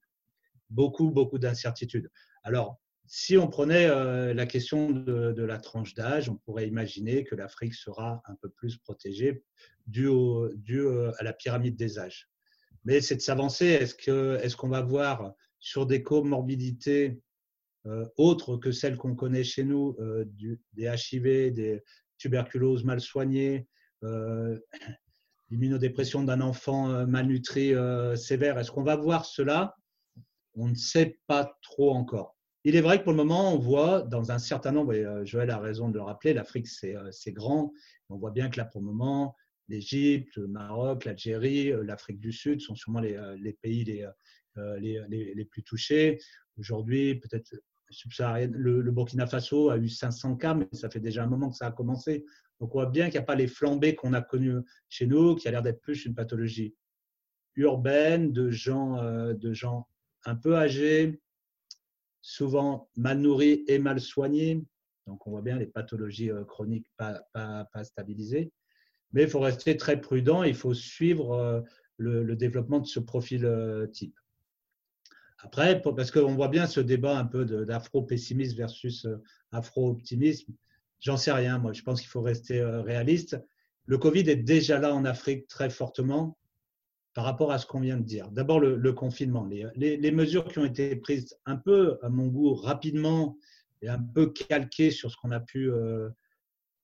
[0.68, 2.10] Beaucoup, beaucoup d'incertitudes.
[2.44, 7.34] Alors, si on prenait euh, la question de, la tranche d'âge, on pourrait imaginer que
[7.34, 9.42] l'Afrique sera un peu plus protégée
[9.88, 10.08] dû,
[11.18, 12.28] à la pyramide des âges.
[12.84, 13.66] Mais c'est de s'avancer.
[13.66, 17.29] Est-ce qu'on est va voir sur des comorbidités euh,
[18.16, 20.24] autres que celles qu'on connaît chez nous, euh,
[20.74, 21.82] des HIV, des
[22.18, 23.66] tuberculoses mal soignées,
[24.04, 24.58] euh,
[25.50, 27.72] l'immunodépression d'un enfant malnutri
[28.16, 28.56] sévère.
[28.58, 29.74] Est-ce qu'on va voir cela?
[30.54, 32.36] On ne sait pas trop encore.
[32.62, 35.50] Il est vrai que pour le moment, on voit dans un certain nombre, et Joël
[35.50, 37.72] a raison de le rappeler, l'Afrique, c'est grand.
[38.10, 39.34] On voit bien que là, pour le moment,
[39.66, 44.06] l'Égypte, le Maroc, l'Algérie, l'Afrique du Sud sont sûrement les, pays les,
[44.78, 46.20] les, les, plus touchés.
[46.58, 47.56] Aujourd'hui, peut-être
[48.24, 51.66] le, Burkina Faso a eu 500 cas, mais ça fait déjà un moment que ça
[51.66, 52.24] a commencé.
[52.60, 55.34] Donc on voit bien qu'il n'y a pas les flambées qu'on a connues chez nous,
[55.34, 56.74] qui a l'air d'être plus une pathologie
[57.56, 59.88] urbaine de gens, euh, de gens
[60.24, 61.20] un peu âgés,
[62.20, 64.62] souvent mal nourris et mal soignés.
[65.06, 67.24] Donc on voit bien les pathologies euh, chroniques pas,
[67.82, 68.52] stabilisées.
[69.12, 71.60] Mais il faut rester très prudent, il faut suivre euh,
[71.96, 73.46] le développement de ce profil
[73.92, 74.14] type.
[75.42, 79.22] Après, parce qu'on voit bien ce débat un peu d'afro-pessimisme versus euh,
[79.52, 80.52] afro-optimisme,
[81.00, 83.38] j'en sais rien, moi, je pense qu'il faut rester euh, réaliste.
[83.86, 86.36] Le Covid est déjà là en Afrique très fortement
[87.14, 88.30] par rapport à ce qu'on vient de dire.
[88.30, 89.48] D'abord, le, confinement.
[89.74, 93.36] Les, mesures qui ont été prises un peu, à mon goût, rapidement
[93.82, 96.10] et un peu calquées sur ce qu'on a pu euh,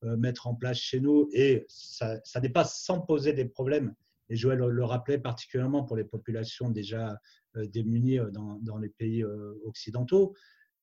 [0.02, 3.94] mettre en place chez nous, et ça, ça n'est pas sans poser des problèmes.
[4.28, 7.20] Et Joël le rappelait particulièrement pour les populations déjà
[7.64, 10.34] démunis euh, dans, les pays euh, occidentaux.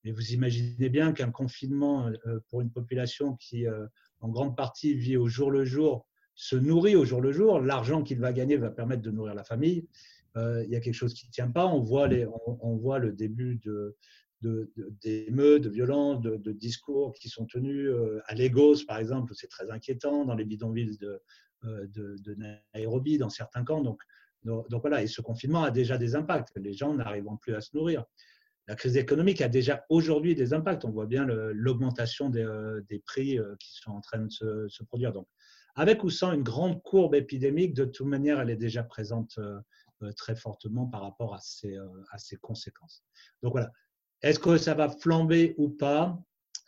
[0.02, 2.10] Mais vous imaginez bien qu'un confinement
[2.50, 3.64] pour une population qui,
[4.20, 8.02] en grande partie, vit au jour le jour, se nourrit au jour le jour, l'argent
[8.02, 9.88] qu'il va gagner va permettre de nourrir la famille.
[10.36, 11.64] il y a quelque chose qui ne tient pas.
[11.64, 13.96] On voit, le début de,
[14.42, 17.90] d'émeutes, de, de violences, de, discours qui sont tenus
[18.26, 21.18] à Lagos, par exemple, c'est très inquiétant, dans les bidonvilles de,
[21.62, 22.36] de,
[22.74, 23.80] Nairobi, dans certains camps.
[23.80, 24.02] Donc,
[24.44, 26.52] donc, voilà, et ce confinement a déjà des impacts.
[26.56, 28.04] Les gens n'arrivent plus à se nourrir.
[28.66, 30.84] La crise économique a déjà aujourd'hui des impacts.
[30.84, 35.12] On voit bien l'augmentation des, euh, prix euh, qui sont en train de se, produire.
[35.12, 35.26] Donc,
[35.74, 39.60] avec ou sans une grande courbe épidémique, de toute manière, elle est déjà présente euh,
[40.16, 41.76] très fortement par rapport à ses,
[42.10, 43.02] à ses conséquences.
[43.42, 43.72] Donc voilà.
[44.22, 46.18] Est-ce que ça va flamber ou pas?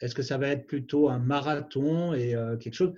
[0.00, 2.94] Est-ce que ça va être plutôt un marathon et quelque chose?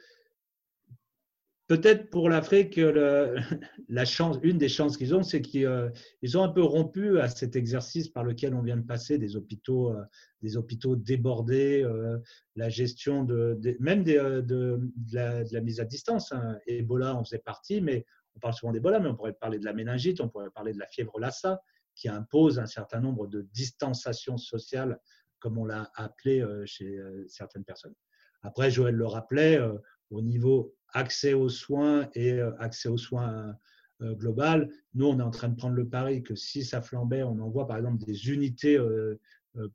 [1.68, 2.76] Peut-être pour l'Afrique,
[4.42, 5.90] une des chances qu'ils ont, c'est qu'ils euh,
[6.34, 9.92] ont un peu rompu à cet exercice par lequel on vient de passer des hôpitaux,
[9.92, 12.18] euh, débordés, euh,
[12.56, 14.80] la gestion de, même de,
[15.12, 16.32] la, mise à distance.
[16.32, 16.58] Hein.
[16.66, 18.04] Ebola en faisait partie, mais
[18.34, 20.78] on parle souvent d'Ebola, mais on pourrait parler de la méningite, on pourrait parler de
[20.78, 21.60] la fièvre Lassa,
[21.94, 24.98] qui impose un certain nombre de distanciations sociales,
[25.38, 27.94] comme on l'a appelé chez certaines personnes.
[28.42, 29.58] Après, Joël le rappelait,
[30.10, 33.54] au niveau accès aux soins et euh, accès aux soins
[34.00, 34.70] euh, global.
[34.94, 37.66] Nous, on est en train de prendre le pari que si ça flambait, on envoie
[37.66, 39.18] par exemple des unités euh,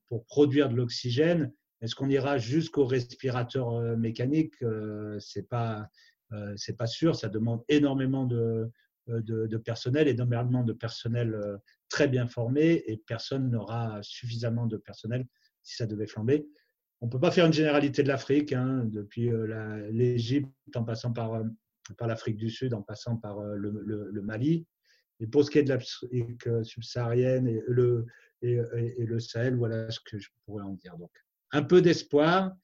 [0.08, 1.52] pour produire de l'oxygène.
[1.82, 4.54] Est-ce qu'on ira jusqu'au respirateur mécanique?
[5.20, 5.90] C'est pas
[6.56, 7.18] c'est pas sûr.
[7.18, 8.72] Ça demande énormément de,
[9.08, 11.60] de, personnel et d'énormément de personnel
[11.90, 15.28] très bien formé et personne n'aura suffisamment de personnel
[15.64, 16.48] si ça devait flamber.
[17.04, 19.30] On ne peut pas faire une généralité de l'Afrique, hein, depuis
[19.92, 21.44] l'Égypte en passant par,
[21.98, 24.66] par l'Afrique du Sud, en passant par le, Mali.
[25.20, 30.30] Et pour ce qui est de l'Afrique subsaharienne et le, Sahel, voilà ce que je
[30.46, 30.96] pourrais en dire.
[30.98, 31.12] Donc,
[31.52, 32.56] un peu d'espoir,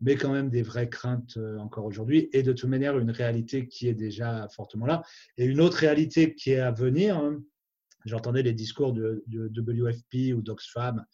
[0.00, 2.28] mais quand même des vraies craintes euh, encore aujourd'hui.
[2.32, 5.04] Et de toute manière, une réalité qui est déjà fortement là.
[5.36, 7.40] Et une autre réalité qui est à venir, hein,
[8.04, 11.04] j'entendais les discours de, WFP ou d'Oxfam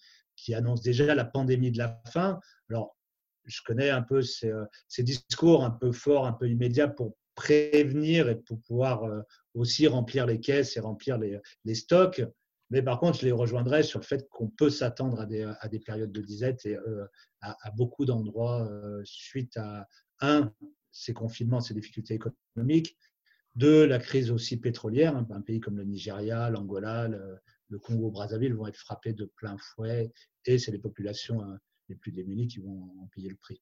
[0.41, 2.41] qui annoncent déjà la pandémie de la faim.
[2.71, 2.97] Alors,
[3.45, 4.65] je connais un peu ces, euh,
[4.99, 9.21] discours un peu forts, un peu immédiats pour prévenir et pour pouvoir euh,
[9.55, 12.23] aussi remplir les caisses et remplir les, stocks.
[12.71, 16.13] Mais par contre, je les rejoindrai sur le fait qu'on peut s'attendre à des, périodes
[16.13, 17.05] de disette et euh,
[17.41, 18.69] à, beaucoup d'endroits
[19.05, 19.89] suite à,
[20.21, 20.53] un,
[20.93, 22.97] ces confinements, ces difficultés économiques,
[23.57, 25.17] deux, la crise aussi pétrolière.
[25.17, 27.41] Un pays comme le Nigeria, l'Angola, le,
[27.79, 30.13] Congo-Brazzaville vont être frappés de plein fouet
[30.47, 31.57] et c'est les populations euh,
[31.89, 33.61] les plus démunies qui vont en payer le prix.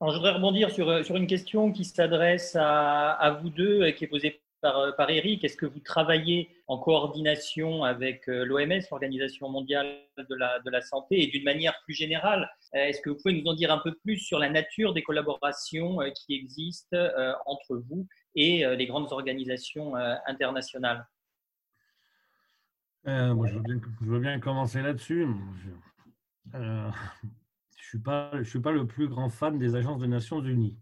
[0.00, 4.08] Je voudrais rebondir sur, sur une question qui s'adresse à, vous deux et qui est
[4.08, 5.44] posée par, par Eric.
[5.44, 11.26] Est-ce que vous travaillez en coordination avec euh, l'OMS, l'Organisation mondiale de la, santé, et
[11.26, 14.18] d'une manière plus générale, euh, est-ce que vous pouvez nous en dire un peu plus
[14.18, 16.96] sur la nature des collaborations euh, qui existent
[17.46, 19.94] entre vous et les grandes organisations
[20.26, 21.04] internationales?
[23.04, 23.58] Moi, je,
[24.06, 25.26] veux bien, commencer là-dessus.
[26.52, 26.90] Je ne
[27.76, 30.76] suis, pas, je suis pas le plus grand fan des agences des Nations Unies.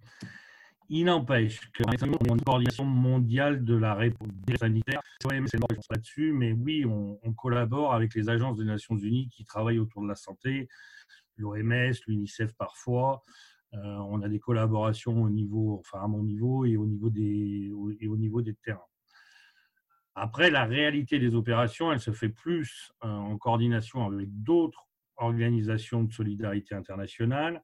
[0.91, 1.83] Il n'empêche que
[2.31, 5.59] une coordination mondiale de la réponse sanitaire, c'est
[5.91, 10.09] là-dessus, mais oui, on, collabore avec les agences des Nations Unies qui travaillent autour de
[10.09, 10.69] la santé,
[11.37, 13.23] l'OMS, l'UNICEF parfois.
[13.75, 17.71] Euh, on a des collaborations au niveau, enfin à mon niveau et au niveau des,
[18.01, 18.88] et au niveau des terrains.
[20.21, 26.03] Après, la réalité des opérations, elle se fait plus euh, en coordination avec d'autres organisations
[26.03, 27.63] de solidarité internationale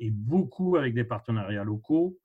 [0.00, 2.18] et beaucoup avec des partenariats locaux.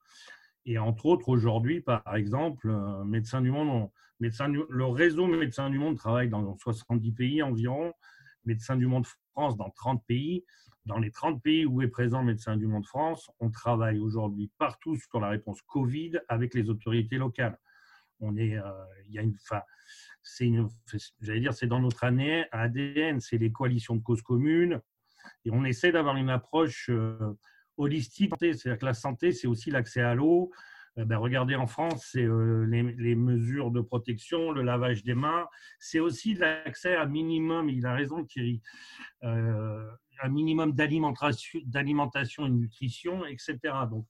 [0.66, 5.96] Et entre autres, aujourd'hui, par exemple, euh, Médecins du Monde, le réseau Médecins du Monde
[5.96, 7.94] travaille dans 70 pays environ,
[8.46, 10.44] Médecins du Monde France dans 30 pays.
[10.86, 14.96] Dans les 30 pays où est présent Médecins du Monde France, on travaille aujourd'hui partout
[14.96, 17.60] sur la réponse Covid avec les autorités locales.
[18.20, 18.72] On est, euh,
[19.08, 19.62] il y a une, enfin,
[20.24, 20.52] c'est
[21.22, 24.82] j'allais dire, c'est dans notre année ADN, c'est les coalitions de causes communes,
[25.46, 27.18] et on essaie d'avoir une approche euh,
[27.78, 28.34] holistique.
[28.40, 30.52] C'est-à-dire que la santé, c'est aussi l'accès à l'eau.
[30.98, 35.48] Euh, ben, regardez en France, c'est euh, les, mesures de protection, le lavage des mains.
[35.80, 38.62] C'est aussi l'accès à minimum, il a raison Thierry,
[39.22, 43.58] un minimum d'alimentation et de nutrition, etc.
[43.90, 44.06] Donc,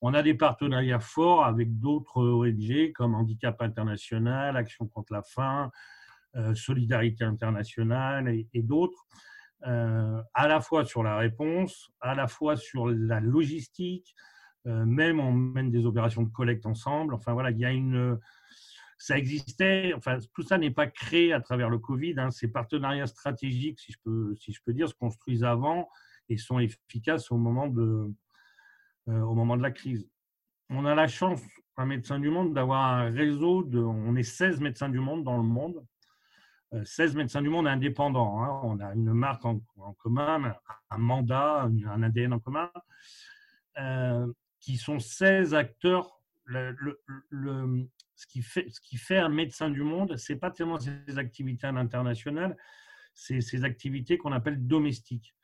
[0.00, 5.70] on a des partenariats forts avec d'autres ONG comme Handicap International, Action contre la faim,
[6.54, 9.06] Solidarité Internationale et d'autres.
[9.66, 14.14] Euh, à la fois sur la réponse, à la fois sur la logistique,
[14.66, 17.14] euh, même on mène des opérations de collecte ensemble.
[17.14, 18.18] Enfin voilà, il y a une,
[18.98, 19.94] ça existait.
[19.94, 22.14] Enfin, tout ça n'est pas créé à travers le Covid.
[22.18, 22.30] Hein.
[22.30, 25.88] ces partenariats stratégiques, si je peux, si je peux dire, se construisent avant
[26.28, 28.14] et sont efficaces au moment de, euh,
[29.06, 30.08] au moment de la crise.
[30.70, 31.40] On a la chance,
[31.76, 35.36] un médecin du monde, d'avoir un réseau de, on est 16 médecins du monde dans
[35.36, 35.84] le monde
[36.82, 38.42] 16 médecins du monde indépendants.
[38.42, 38.60] Hein.
[38.64, 39.60] On a une marque en,
[39.98, 40.54] commun,
[40.90, 42.70] un mandat, un ADN en commun,
[43.78, 44.26] euh,
[44.60, 46.20] qui sont 16 acteurs.
[46.46, 46.76] Le,
[48.14, 51.18] ce, qui fait, ce qui fait un médecin du monde, ce n'est pas tellement ses
[51.18, 52.56] activités à l'international,
[53.14, 55.34] c'est ses activités qu'on appelle domestiques.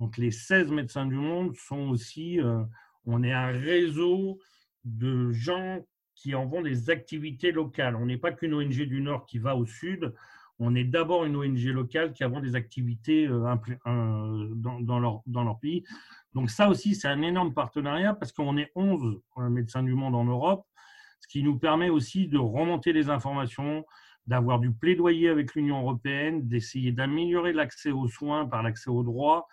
[0.00, 2.64] Donc les 16 médecins du monde sont aussi, euh,
[3.08, 4.38] on est un réseau
[4.84, 5.84] de gens
[6.14, 7.96] qui en vont des activités locales.
[7.96, 10.12] On n'est pas qu'une ONG du Nord qui va au Sud,
[10.58, 13.54] on est d'abord une ONG locale qui a des activités euh,
[14.56, 15.84] dans, leur, dans leur pays.
[16.34, 20.14] Donc ça aussi, c'est un énorme partenariat parce qu'on est 11 euh, médecins du monde
[20.14, 20.66] en Europe,
[21.20, 23.86] ce qui nous permet aussi de remonter les informations,
[24.26, 29.46] d'avoir du plaidoyer avec l'Union européenne, d'essayer d'améliorer l'accès aux soins par l'accès aux droits.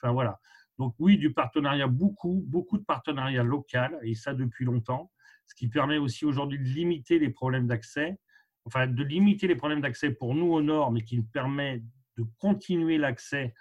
[0.00, 0.38] Enfin voilà.
[0.78, 5.10] Donc oui, du partenariat, beaucoup, beaucoup de partenariats locaux, et ça depuis longtemps,
[5.46, 8.18] ce qui permet aussi aujourd'hui de limiter les problèmes d'accès
[8.64, 11.82] enfin, de limiter les problèmes d'accès pour nous au nord, mais qui permet
[12.16, 13.54] de continuer l'accès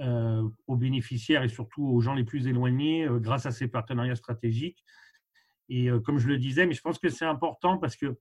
[0.00, 4.16] euh, aux bénéficiaires et surtout aux gens les plus éloignés euh, grâce à ces partenariats
[4.16, 4.84] stratégiques.
[5.68, 8.18] Et euh, comme je le disais, mais je pense que c'est important parce que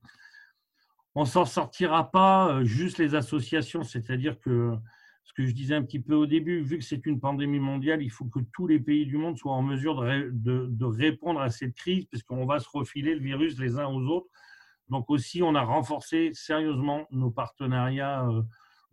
[1.15, 4.75] on s'en sortira pas juste les associations, c'est-à-dire que
[5.23, 8.01] ce que je disais un petit peu au début, vu que c'est une pandémie mondiale,
[8.03, 11.75] il faut que tous les pays du monde soient en mesure de, répondre à cette
[11.75, 14.27] crise, parce qu'on va se refiler le virus les uns aux autres.
[14.89, 18.27] Donc aussi, on a renforcé sérieusement nos partenariats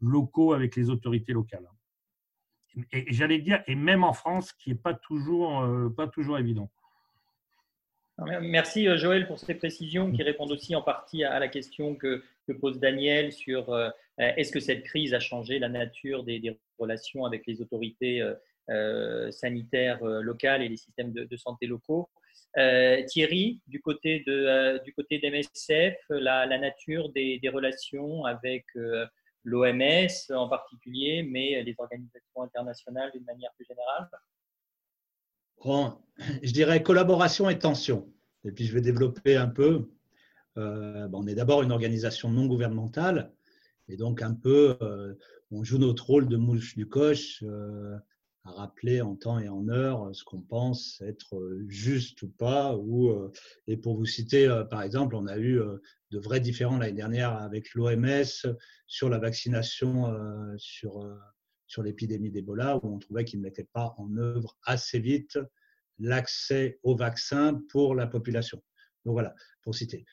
[0.00, 1.66] locaux avec les autorités locales.
[2.92, 5.66] Et, j'allais dire, et même en France, qui n'est pas toujours,
[5.96, 6.70] pas toujours évident.
[8.42, 12.22] Merci Joël pour ces précisions qui répondent aussi en partie à la question que,
[12.60, 13.72] pose Daniel sur
[14.20, 18.22] est-ce que cette crise a changé la nature des, relations avec les autorités
[18.70, 22.08] euh, sanitaires euh, locales et les systèmes de, santé locaux?
[22.56, 28.64] Euh, Thierry, du côté de du côté d'MSF, la, nature des, relations avec
[29.44, 34.08] l'OMS en particulier, mais les organisations internationales d'une manière plus générale?
[36.42, 38.12] Je dirais collaboration et tension.
[38.44, 39.90] Et puis je vais développer un peu.
[40.56, 43.32] on est d'abord une organisation non gouvernementale,
[43.88, 44.76] et donc un peu,
[45.50, 47.42] on joue notre rôle de mouche du coche
[48.44, 52.74] à rappeler en temps et en heure ce qu'on pense être juste ou pas.
[52.74, 53.30] Euh,
[53.66, 55.76] et pour vous citer, euh, par exemple, on a eu euh,
[56.10, 58.24] de vrais différends l'année dernière avec l'OMS
[58.86, 60.12] sur la vaccination
[60.56, 61.06] sur,
[61.68, 65.38] sur l'épidémie d'Ebola, où on trouvait qu'ils ne mettaient pas en œuvre assez vite
[66.00, 68.60] l'accès au vaccin pour la population.
[69.04, 70.04] Donc voilà, pour citer.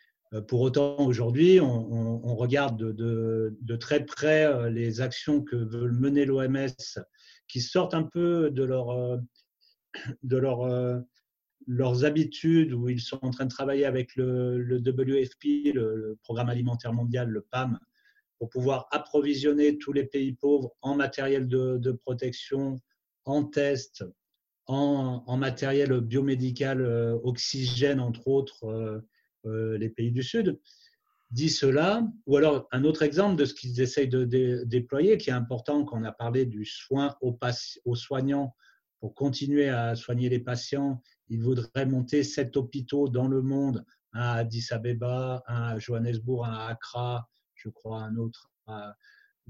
[0.47, 6.67] Pour autant, aujourd'hui, on, regarde de, très près les actions que veut mener l'OMS
[7.47, 9.17] qui sortent un peu de, euh,
[10.33, 11.01] euh,
[11.65, 16.93] leurs habitudes, où ils sont en train de travailler avec le, WFP, le, Programme alimentaire
[16.93, 17.79] mondial, le PAM,
[18.37, 22.79] pour pouvoir approvisionner tous les pays pauvres en matériel de, protection,
[23.25, 24.05] en tests,
[24.67, 29.01] en, matériel biomédical, euh, oxygène, entre autres,
[29.47, 30.59] les pays du Sud
[31.31, 35.33] dit cela, ou alors un autre exemple de ce qu'ils essayent de, déployer, qui est
[35.33, 37.37] important quand on a parlé du soin aux,
[37.85, 38.55] aux, soignants
[38.99, 41.01] pour continuer à soigner les patients.
[41.29, 43.83] Ils voudraient monter sept hôpitaux dans le monde,
[44.13, 48.49] un à Addis Abeba, un à Johannesburg, un à Accra, je crois un autre.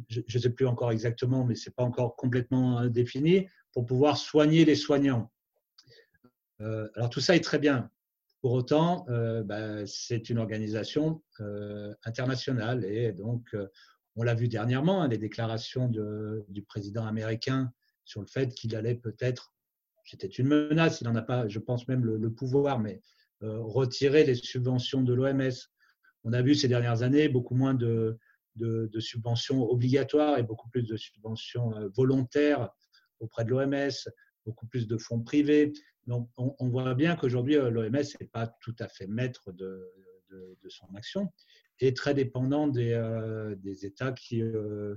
[0.10, 3.86] je ne sais plus encore exactement, mais ce n'est pas encore complètement euh, défini, pour
[3.86, 5.32] pouvoir soigner les soignants.
[6.62, 7.91] Euh, alors tout ça est très bien.
[8.42, 13.68] Pour autant, euh, bah, c'est une organisation euh, internationale et donc euh,
[14.16, 17.72] on l'a vu dernièrement, hein, les déclarations du président américain
[18.06, 19.54] sur le fait qu'il allait peut-être,
[20.06, 23.02] c'était une menace, il n'en a pas, je pense même le, pouvoir, mais
[23.42, 25.52] retirer les subventions de l'OMS.
[26.24, 28.18] On a vu ces dernières années beaucoup moins de,
[28.56, 32.72] de, subventions obligatoires et beaucoup plus de subventions volontaires
[33.20, 33.92] auprès de l'OMS,
[34.48, 35.74] beaucoup plus de fonds privés.
[36.08, 39.93] Donc, on, voit bien qu'aujourd'hui, euh, l'OMS n'est pas tout à fait maître de,
[40.70, 41.32] son action
[41.80, 44.95] et très dépendant des, euh, États qui, euh,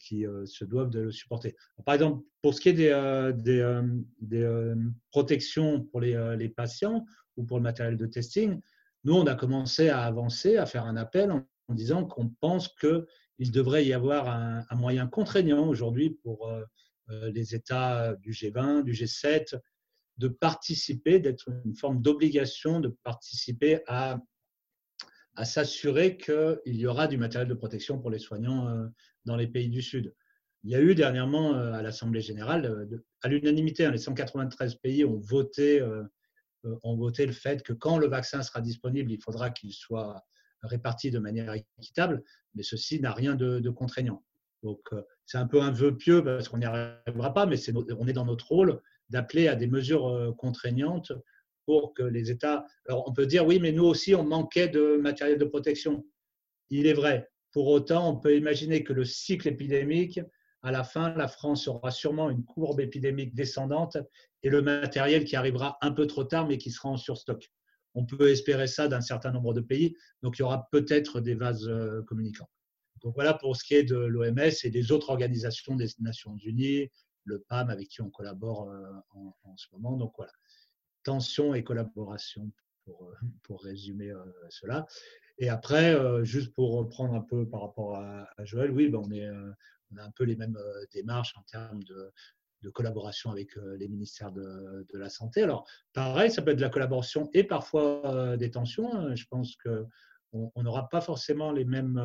[0.00, 1.54] qui se doivent de le supporter.
[1.84, 4.74] Par exemple, pour ce qui est des, des,
[5.10, 7.04] protections pour les, patients
[7.36, 8.60] ou pour le matériel de testing,
[9.04, 13.52] nous, on a commencé à avancer, à faire un appel en, disant qu'on pense qu'il
[13.52, 16.50] devrait y avoir un moyen contraignant aujourd'hui pour
[17.08, 19.58] les États du G20, du G7,
[20.18, 24.20] de participer, d'être une forme d'obligation de participer à,
[25.38, 28.88] à s'assurer qu'il y aura du matériel de protection pour les soignants euh,
[29.24, 30.12] dans les pays du Sud.
[30.64, 34.74] Il y a eu dernièrement euh, à l'Assemblée générale, euh, à l'unanimité, hein, les 193
[34.74, 35.80] pays ont voté,
[36.82, 40.24] ont voté le fait que quand le vaccin sera disponible, il faudra qu'il soit
[40.62, 44.24] réparti de manière équitable, mais ceci n'a rien de, contraignant.
[44.62, 44.80] Donc,
[45.26, 47.56] c'est un peu un vœu pieux parce qu'on n'y arrivera pas, mais
[47.98, 48.80] on est dans notre rôle
[49.10, 51.12] d'appeler à des mesures euh, contraignantes
[51.66, 52.64] pour que les États.
[52.88, 56.04] Alors, on peut dire oui, mais nous aussi, on manquait de matériel de protection.
[56.70, 57.28] Il est vrai.
[57.52, 60.20] Pour autant, on peut imaginer que le cycle épidémique,
[60.62, 63.96] à la fin, la France aura sûrement une courbe épidémique descendante
[64.42, 67.50] et le matériel qui arrivera un peu trop tard, mais qui sera en surstock.
[67.94, 69.94] On peut espérer ça d'un certain nombre de pays.
[70.22, 72.48] Donc, il y aura peut-être des vases euh, communicants.
[73.02, 76.90] Donc, voilà pour ce qui est de l'OMS et des autres organisations des Nations Unies,
[77.28, 78.90] le PAM avec qui on collabore euh,
[79.44, 79.96] en, ce moment.
[79.96, 80.32] Donc voilà,
[81.04, 82.50] tension et collaboration
[82.84, 84.86] pour, euh, résumer euh, cela.
[85.38, 85.94] Et après,
[86.24, 90.24] juste pour reprendre un peu par rapport à, Joël, oui, ben on, a un peu
[90.24, 90.58] les mêmes
[90.92, 92.12] démarches en termes de,
[92.70, 95.44] collaboration avec les ministères de, de, la Santé.
[95.44, 98.92] Alors, pareil, ça peut être de la collaboration et parfois des tensions.
[98.92, 99.14] Hein.
[99.14, 99.54] Je pense
[100.30, 101.98] qu'on n'aura pas forcément les mêmes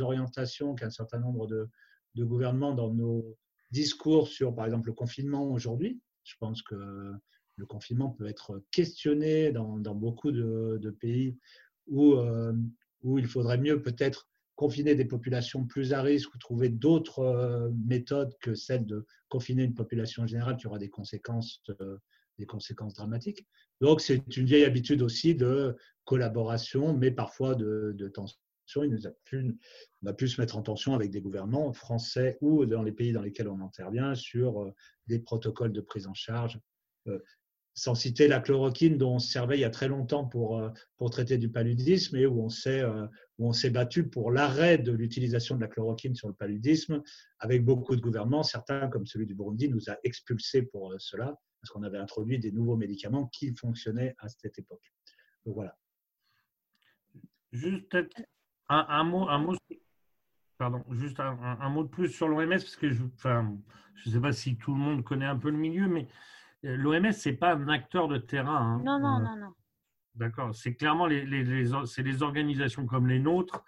[0.00, 1.68] orientations qu'un certain nombre de,
[2.16, 3.36] gouvernements dans nos,
[3.70, 6.00] discours sur, par exemple, le confinement aujourd'hui.
[6.24, 6.74] Je pense que
[7.56, 11.36] le confinement peut être questionné dans, beaucoup de, pays
[11.86, 12.52] où, euh,
[13.02, 18.34] où il faudrait mieux peut-être confiner des populations plus à risque ou trouver d'autres méthodes
[18.40, 21.62] que celle de confiner une population générale qui aura des conséquences,
[22.38, 23.46] des conséquences dramatiques.
[23.80, 28.38] Donc, c'est une vieille habitude aussi de collaboration, mais parfois de, tension.
[28.82, 29.06] Il nous
[30.02, 33.12] on a pu se mettre en tension avec des gouvernements français ou dans les pays
[33.12, 34.72] dans lesquels on intervient sur
[35.06, 36.58] des protocoles de prise en charge
[37.76, 40.70] sans citer la chloroquine dont on se servait il y a très longtemps pour, euh,
[40.96, 43.06] pour traiter du paludisme et où on s'est euh,
[43.38, 47.02] où on s'est battu pour l'arrêt de l'utilisation de la chloroquine sur le paludisme
[47.38, 48.42] avec beaucoup de gouvernements.
[48.42, 52.38] Certains, comme celui du Burundi, nous a expulsés pour euh, cela parce qu'on avait introduit
[52.38, 54.94] des nouveaux médicaments qui fonctionnaient à cette époque.
[55.44, 55.76] Donc voilà.
[57.52, 57.94] Juste
[58.68, 59.54] un, un, mot, un mot,
[60.56, 63.54] pardon, juste un, un mot de plus sur l'OMS parce que je ne enfin,
[63.96, 66.06] je sais pas si tout le monde connaît un peu le milieu, mais
[66.62, 68.74] L'OMS, ce n'est pas un acteur de terrain.
[68.74, 68.82] Hein.
[68.84, 69.52] Non, non, non, non.
[70.14, 70.54] D'accord.
[70.54, 73.62] C'est clairement les, les, c'est les organisations comme les nôtres,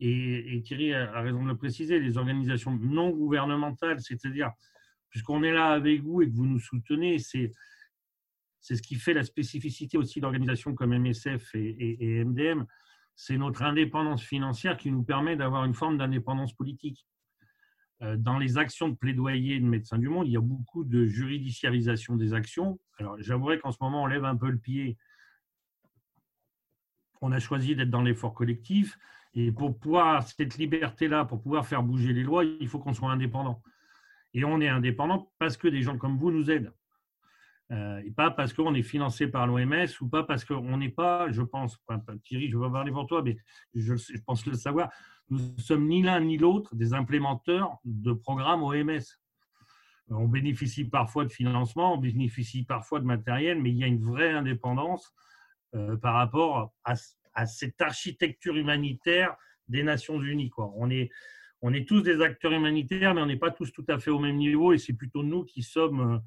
[0.00, 4.50] et, Thierry a, raison de le préciser, les organisations non gouvernementales, c'est-à-dire,
[5.08, 7.52] puisqu'on est là avec vous et que vous nous soutenez, c'est,
[8.60, 12.64] c'est ce qui fait la spécificité aussi d'organisations comme MSF et, et MDM,
[13.14, 17.06] c'est notre indépendance financière qui nous permet d'avoir une forme d'indépendance politique.
[18.02, 21.06] Euh, dans les actions de plaidoyer de Médecins du Monde, il y a beaucoup de
[21.06, 22.78] juridiciarisation des actions.
[22.98, 24.98] Alors, j'avouerai qu'en ce moment, on lève un peu le pied.
[27.20, 28.98] On a choisi d'être dans l'effort collectif.
[29.34, 33.10] Et pour pouvoir, cette liberté-là, pour pouvoir faire bouger les lois, il faut qu'on soit
[33.10, 33.62] indépendant.
[34.32, 36.72] Et on est indépendant parce que des gens comme vous nous aident.
[37.72, 41.30] Euh, et pas parce qu'on est financé par l'OMS ou pas parce qu'on n'est pas,
[41.32, 41.78] je pense,
[42.24, 43.38] Thierry, je vais parler pour toi, mais
[43.74, 43.94] je
[44.26, 44.90] pense le savoir,
[45.30, 49.02] nous ne sommes ni l'un ni l'autre des implémenteurs de programmes OMS.
[50.08, 54.02] On bénéficie parfois de financement, on bénéficie parfois de matériel, mais il y a une
[54.02, 55.14] vraie indépendance
[55.74, 56.94] euh, par rapport à,
[57.46, 59.34] cette architecture humanitaire
[59.66, 60.50] des Nations Unies.
[60.56, 61.10] On, est,
[61.88, 64.72] tous des acteurs humanitaires, mais on n'est pas tous tout à fait au même niveau,
[64.72, 66.18] et c'est plutôt nous qui sommes euh,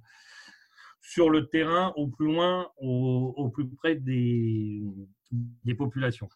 [0.99, 4.81] sur le terrain au plus loin, au, plus près des
[5.77, 6.27] populations.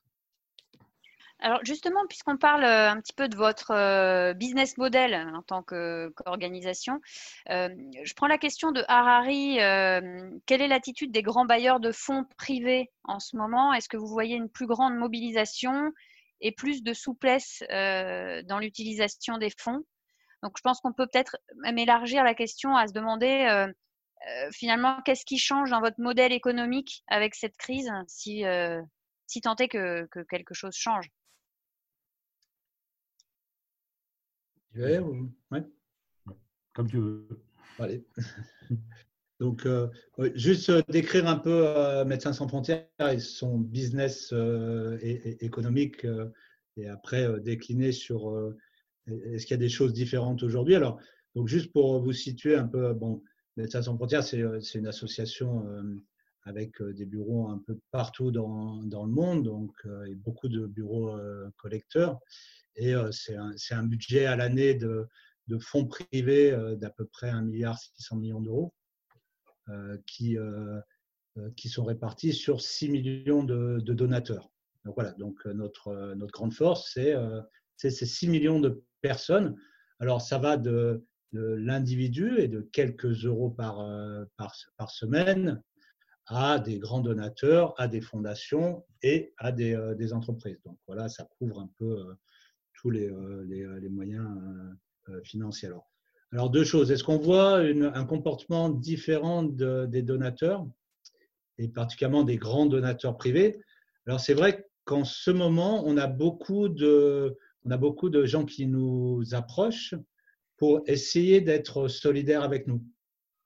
[1.44, 5.64] Alors justement, puisqu'on parle euh, un petit peu de votre euh, business model en tant
[5.64, 7.02] qu'organisation,
[7.50, 7.70] euh,
[8.04, 9.56] je prends la question de Harari.
[10.46, 13.74] quelle est l'attitude des grands bailleurs de fonds privés en ce moment?
[13.74, 15.92] Est-ce que vous voyez une plus grande mobilisation
[16.42, 19.84] et plus de souplesse dans l'utilisation des fonds?
[20.44, 23.66] Donc je pense qu'on peut peut-être même élargir la question à se demander
[24.52, 28.44] finalement qu'est-ce qui change dans votre modèle économique avec cette crise si,
[29.26, 31.10] si tant est que quelque chose change?
[36.74, 37.28] Comme tu veux.
[37.80, 38.04] Allez.
[39.42, 39.88] Donc, euh,
[40.36, 44.32] juste euh, décrire un peu euh, Médecins sans frontières et son business
[45.02, 46.06] et, économique,
[46.78, 48.54] et après décliner sur
[49.08, 50.76] est-ce qu'il y a des choses différentes aujourd'hui?
[50.76, 51.00] Alors,
[51.34, 53.24] donc juste pour vous situer un peu, bon,
[53.58, 54.40] Médecins sans frontières, c'est
[54.76, 55.66] une association
[56.44, 59.72] avec des bureaux un peu partout dans, dans le monde, donc
[60.08, 61.18] et beaucoup de bureaux
[61.58, 62.20] collecteurs.
[62.76, 65.08] Et c'est un, un, budget à l'année de,
[65.48, 68.74] de, fonds privés d'à peu près 1,6 milliard d'euros
[70.08, 70.38] qui,
[71.56, 74.50] qui sont répartis sur 6 millions de, donateurs.
[74.86, 77.16] Donc voilà, donc notre, notre grande force, c'est
[77.78, 79.56] ces 6 millions de personnes.
[80.00, 83.86] Alors ça va de, de l'individu et de quelques euros par,
[84.38, 85.62] par, semaine
[86.34, 90.60] à des grands donateurs, à des fondations et à des, des entreprises.
[90.66, 92.16] Donc voilà, ça couvre un peu
[92.82, 94.28] tous les, euh, euh, moyens
[95.10, 95.68] euh, financiers.
[95.68, 95.88] Alors,
[96.34, 96.92] alors, deux choses.
[96.92, 100.66] Est-ce qu'on voit un comportement différent des donateurs,
[101.58, 103.60] et particulièrement des grands donateurs privés?
[104.08, 108.46] Alors, c'est vrai qu'en ce moment, on a, beaucoup de, on a beaucoup de gens
[108.46, 109.94] qui nous approchent
[110.56, 112.82] pour essayer d'être solidaires avec nous,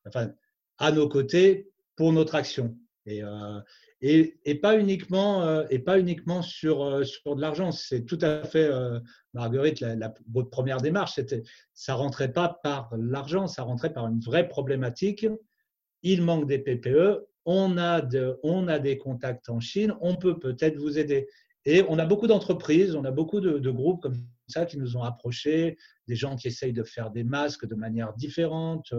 [0.06, 0.30] enfin,
[0.78, 2.78] à nos côtés pour notre action.
[3.06, 3.22] Et,
[4.02, 7.72] et, et, pas uniquement, euh, et pas uniquement sur, euh, sur de l'argent.
[7.72, 9.00] C'est tout à fait, euh,
[9.34, 9.84] Marguerite,
[10.32, 11.44] votre première démarche, c'était,
[11.74, 15.26] ça rentrait pas par l'argent, ça rentrait par une vraie problématique.
[16.04, 18.08] Il manque des PPE, on a,
[18.44, 21.28] on a des contacts en Chine, on peut peut-être vous aider.
[21.66, 24.18] Et on a beaucoup d'entreprises, on a beaucoup de, de, groupes comme
[24.48, 25.78] ça qui nous ont approchés,
[26.08, 28.94] des gens qui essayent de faire des masques de manière différente,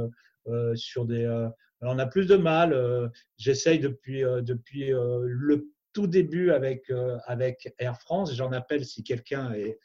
[0.48, 1.48] euh, sur des,
[1.82, 2.72] on a plus de mal.
[2.72, 6.92] Euh, j'essaye depuis, euh, depuis euh, le tout début avec,
[7.24, 8.34] avec Air France.
[8.34, 9.78] J'en appelle si quelqu'un est,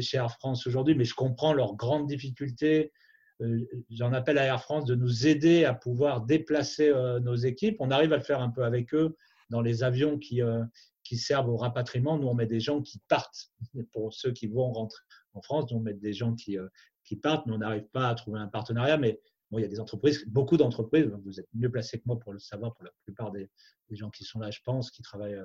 [0.00, 2.90] chez Air France aujourd'hui, mais je comprends leurs grandes difficultés.
[3.88, 7.76] J'en appelle à Air France de nous aider à pouvoir déplacer nos équipes.
[7.78, 9.16] On arrive à le faire un peu avec eux
[9.50, 10.40] dans les avions qui,
[11.04, 12.18] qui servent au rapatriement.
[12.18, 13.52] Nous, on met des gens qui partent.
[13.92, 16.58] Pour ceux qui vont rentrer en France, nous, on met des gens qui,
[17.04, 18.96] qui partent, mais on n'arrive pas à trouver un partenariat.
[18.96, 19.20] Mais
[19.58, 22.38] il y a des entreprises, beaucoup d'entreprises, vous êtes mieux placé que moi pour le
[22.38, 23.50] savoir, pour la plupart des,
[23.90, 25.40] gens qui sont là, je pense, qui travaillent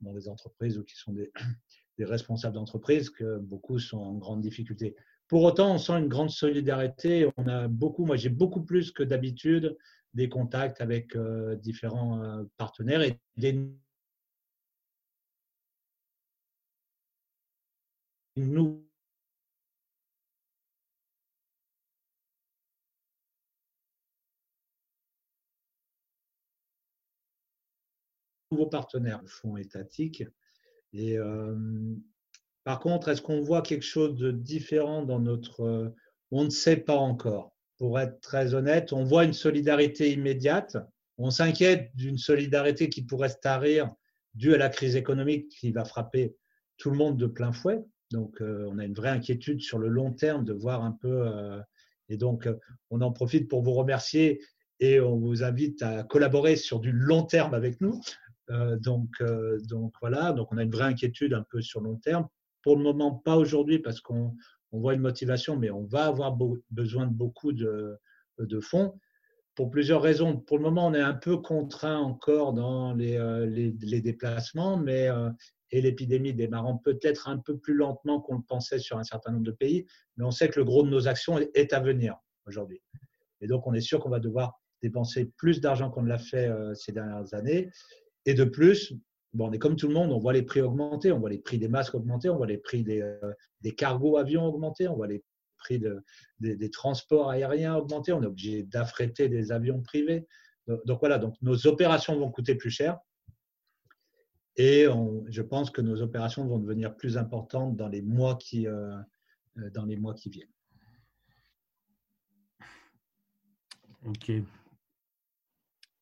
[0.00, 1.30] dans des entreprises ou qui sont des,
[1.98, 4.96] responsables d'entreprise, que beaucoup sont en grande difficulté.
[5.28, 7.28] Pour autant, on sent une grande solidarité.
[7.36, 9.76] On a beaucoup, moi j'ai beaucoup plus que d'habitude
[10.14, 13.66] des contacts avec euh, différents euh, partenaires et des
[18.36, 18.84] nous
[28.52, 30.24] nouveaux partenaires, le fonds étatique.
[30.92, 31.56] Et euh,
[32.64, 35.62] par contre, est-ce qu'on voit quelque chose de différent dans notre...
[35.62, 35.88] Euh,
[36.30, 37.52] on ne sait pas encore.
[37.78, 40.76] Pour être très honnête, on voit une solidarité immédiate.
[41.18, 43.90] On s'inquiète d'une solidarité qui pourrait se tarir
[44.34, 46.36] due à la crise économique qui va frapper
[46.78, 47.82] tout le monde de plein fouet.
[48.10, 51.28] Donc, euh, on a une vraie inquiétude sur le long terme de voir un peu.
[52.08, 52.48] et donc,
[52.90, 54.40] on en profite pour vous remercier
[54.82, 58.00] et on vous invite à collaborer sur du long terme avec nous.
[58.50, 61.96] Euh, donc, euh, donc voilà, donc on a une vraie inquiétude un peu sur long
[61.96, 62.28] terme.
[62.62, 64.34] Pour le moment, pas aujourd'hui parce qu'on
[64.72, 66.36] on voit une motivation, mais on va avoir
[66.70, 67.98] besoin de beaucoup de,
[68.60, 68.98] fonds
[69.54, 70.38] pour plusieurs raisons.
[70.38, 75.08] Pour le moment, on est un peu contraint encore dans les, euh, déplacements, mais
[75.74, 79.44] et l'épidémie démarrant peut-être un peu plus lentement qu'on le pensait sur un certain nombre
[79.44, 79.86] de pays,
[80.16, 82.16] mais on sait que le gros de nos actions est à venir
[82.46, 82.80] aujourd'hui.
[83.40, 86.50] Et donc, on est sûr qu'on va devoir dépenser plus d'argent qu'on ne l'a fait
[86.74, 87.70] ces dernières années.
[88.26, 88.94] Et de plus,
[89.32, 91.38] bon, on est comme tout le monde, on voit les prix augmenter, on voit les
[91.38, 94.96] prix des masques augmenter, on voit les prix des, euh, des cargos avions augmenter, on
[94.96, 95.22] voit les
[95.58, 96.02] prix de,
[96.40, 100.26] des, transports aériens augmenter, on est obligé d'affréter des avions privés.
[100.86, 102.98] Donc, voilà, donc nos opérations vont coûter plus cher.
[104.56, 104.86] Et
[105.28, 108.96] je pense que nos opérations vont devenir plus importantes dans les mois qui, euh,
[109.58, 110.48] euh, dans les mois qui viennent.
[114.04, 114.32] Ok.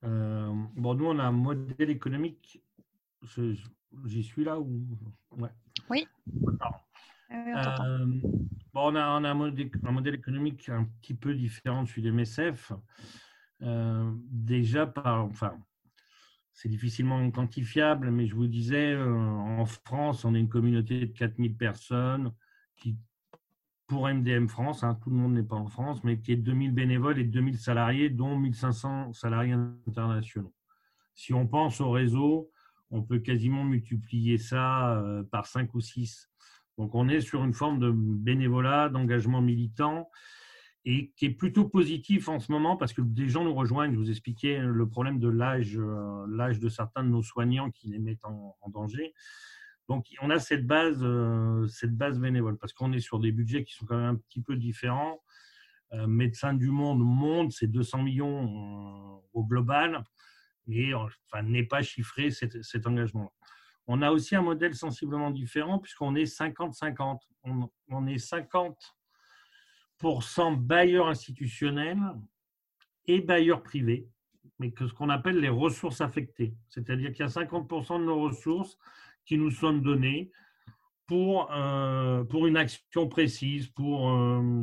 [0.05, 2.63] Euh, bon, nous, on a un modèle économique.
[4.07, 4.87] J'y suis là ou?
[5.37, 5.51] Ouais.
[5.89, 6.07] Oui.
[7.33, 8.07] Euh,
[8.73, 11.89] bon, on a, on a un, modèle, un, modèle, économique un petit peu différent de
[11.89, 12.73] celui des MSF.
[13.63, 15.57] Euh, déjà, par, enfin,
[16.53, 21.57] c'est difficilement quantifiable, mais je vous disais, en France, on est une communauté de 4000
[21.57, 22.33] personnes
[22.77, 22.97] qui
[23.91, 26.73] pour MDM France, hein, tout le monde n'est pas en France, mais qui est 2000
[26.73, 29.57] bénévoles et 2000 salariés, dont 1500 salariés
[29.89, 30.55] internationaux.
[31.17, 32.53] Si on pense au réseau,
[32.93, 36.31] on peut quasiment multiplier ça euh, par 5 ou 6.
[36.79, 40.09] Donc on est sur une forme de bénévolat, d'engagement militant,
[40.85, 43.93] et qui est plutôt positif en ce moment parce que des gens nous rejoignent.
[43.93, 47.89] Je vous expliquais le problème de l'âge, euh, l'âge de certains de nos soignants qui
[47.89, 49.15] les mettent en danger.
[49.91, 53.65] Donc, on a cette base, euh, cette base bénévole parce qu'on est sur des budgets
[53.65, 55.21] qui sont quand même un petit peu différents.
[55.95, 60.05] Euh, Médecins du Monde, monde, c'est 200 millions euh, au global
[60.69, 63.33] et enfin, n'est pas chiffré cet, cet engagement.
[63.89, 67.19] On a aussi un modèle sensiblement différent puisqu'on est 50-50.
[67.43, 71.99] On, on, est 50% bailleurs institutionnels
[73.09, 74.07] et bailleurs privés,
[74.61, 76.55] mais que ce qu'on appelle les ressources affectées.
[76.69, 78.79] C'est-à-dire qu'il y a 50% de nos ressources
[79.27, 80.31] qui nous sont donnés
[81.07, 84.63] pour, euh, pour une action précise, pour euh,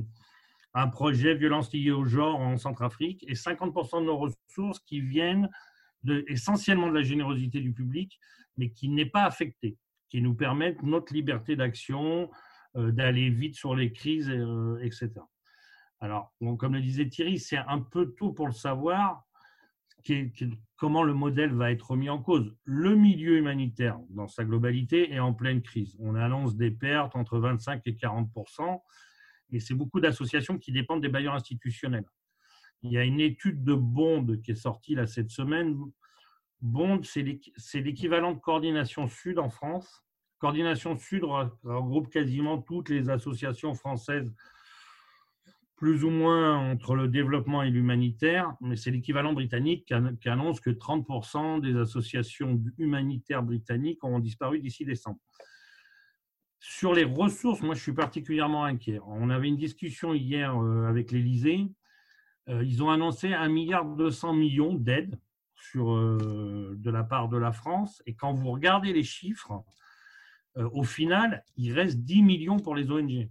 [0.74, 5.50] un projet violence liée au genre en Centrafrique, et 50% de nos ressources qui viennent
[6.28, 8.18] essentiellement de la générosité du public,
[8.56, 9.78] mais qui n'est pas affectée,
[10.10, 12.30] qui nous permettent notre liberté d'action,
[12.78, 14.30] euh, d'aller vite sur les crises,
[14.82, 15.12] etc.
[16.00, 19.27] Alors, comme le disait Thierry, c'est un peu tôt pour le savoir,
[20.78, 22.56] comment le modèle va être mis en cause.
[22.64, 25.98] Le milieu humanitaire, dans sa globalité, est en pleine crise.
[26.00, 28.80] On annonce des pertes entre 25 et 40%
[29.52, 32.06] et c'est beaucoup d'associations qui dépendent des bailleurs institutionnels.
[32.84, 35.78] Il y a une étude de Bond qui est sortie là cette semaine.
[36.62, 40.04] Bond, c'est l'équivalent de Coordination Sud en France.
[40.40, 41.24] Coordination Sud
[41.64, 44.34] regroupe quasiment toutes les associations françaises
[45.78, 49.86] plus ou moins entre le développement et l'humanitaire, mais c'est l'équivalent britannique
[50.20, 55.20] qui annonce que 30% des associations humanitaires britanniques ont disparu d'ici décembre.
[56.60, 59.00] Sur les ressources, moi je suis particulièrement inquiet.
[59.06, 61.68] On avait une discussion hier euh, avec l'Élysée.
[62.50, 63.86] Euh, ils ont annoncé 1,2 milliard
[64.80, 65.20] d'aides
[65.76, 68.02] euh, de la part de la France.
[68.08, 69.64] Et quand vous regardez les chiffres,
[70.56, 73.30] au final, il reste 10 millions pour les ONG.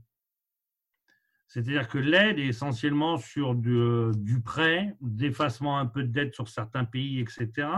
[1.49, 6.85] C'est-à-dire que l'aide est essentiellement sur du, prêt, d'effacement un peu de dette sur certains
[6.85, 7.69] pays, etc.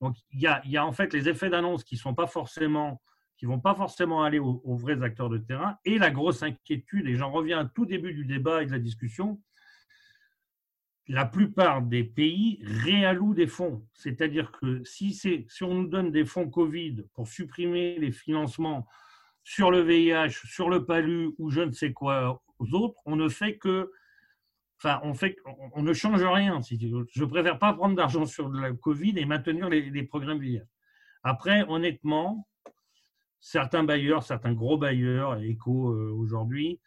[0.00, 4.38] Donc, il y a, en fait les effets d'annonce qui sont vont pas forcément aller
[4.38, 8.12] aux, vrais acteurs de terrain et la grosse inquiétude, et j'en reviens au tout début
[8.12, 9.40] du débat et de la discussion,
[11.08, 13.86] la plupart des pays réallouent des fonds.
[13.94, 18.86] C'est-à-dire que si, si on nous donne des fonds Covid pour supprimer les financements
[19.44, 22.42] sur le VIH, sur le PALU ou je ne sais quoi
[22.72, 23.90] autres, on ne fait que.
[24.78, 25.36] Enfin, on, fait,
[25.76, 26.60] ne change rien.
[26.62, 30.60] Je préfère pas prendre d'argent sur la Covid et maintenir les, programmes VIH.
[31.22, 32.46] Après, honnêtement,
[33.40, 36.78] certains bailleurs, certains gros bailleurs, éco euh, aujourd'hui,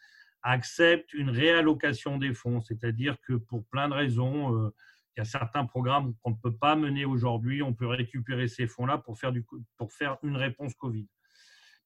[0.44, 4.70] accepte une réallocation des fonds, c'est-à-dire que pour plein de raisons, euh,
[5.16, 8.68] il y a certains programmes qu'on ne peut pas mener aujourd'hui, on peut récupérer ces
[8.68, 9.34] fonds-là pour faire,
[9.78, 11.08] pour faire une réponse Covid.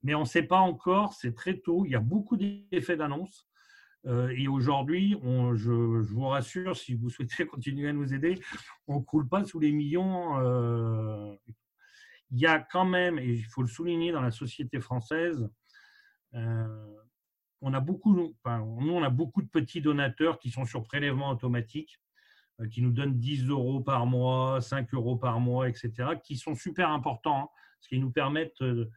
[0.04, 3.48] Mais on ne sait pas encore, c'est très tôt, il y a beaucoup d'effets d'annonce.
[4.06, 5.18] Euh, et aujourd'hui,
[5.56, 8.40] je, vous rassure, si vous souhaitez continuer à nous aider,
[8.88, 10.40] on ne coule pas sous les millions.
[10.40, 11.36] Euh,
[12.32, 15.50] il y a quand même, et il faut le souligner dans la société française,
[17.66, 22.02] on a beaucoup, nous, on a beaucoup de petits donateurs qui sont sur prélèvement automatique,
[22.60, 25.92] euh, qui nous donnent 10 euros par mois, 5 euros par mois, etc.,
[26.24, 27.50] qui sont super importants, hein,
[27.80, 28.92] parce qu'ils nous permettent euh,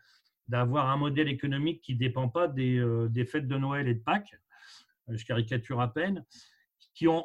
[0.49, 4.03] d'avoir un modèle économique qui ne dépend pas euh, des, fêtes de Noël et de
[4.03, 4.37] Pâques,
[5.09, 6.25] je caricature à peine,
[6.95, 7.25] qui ont,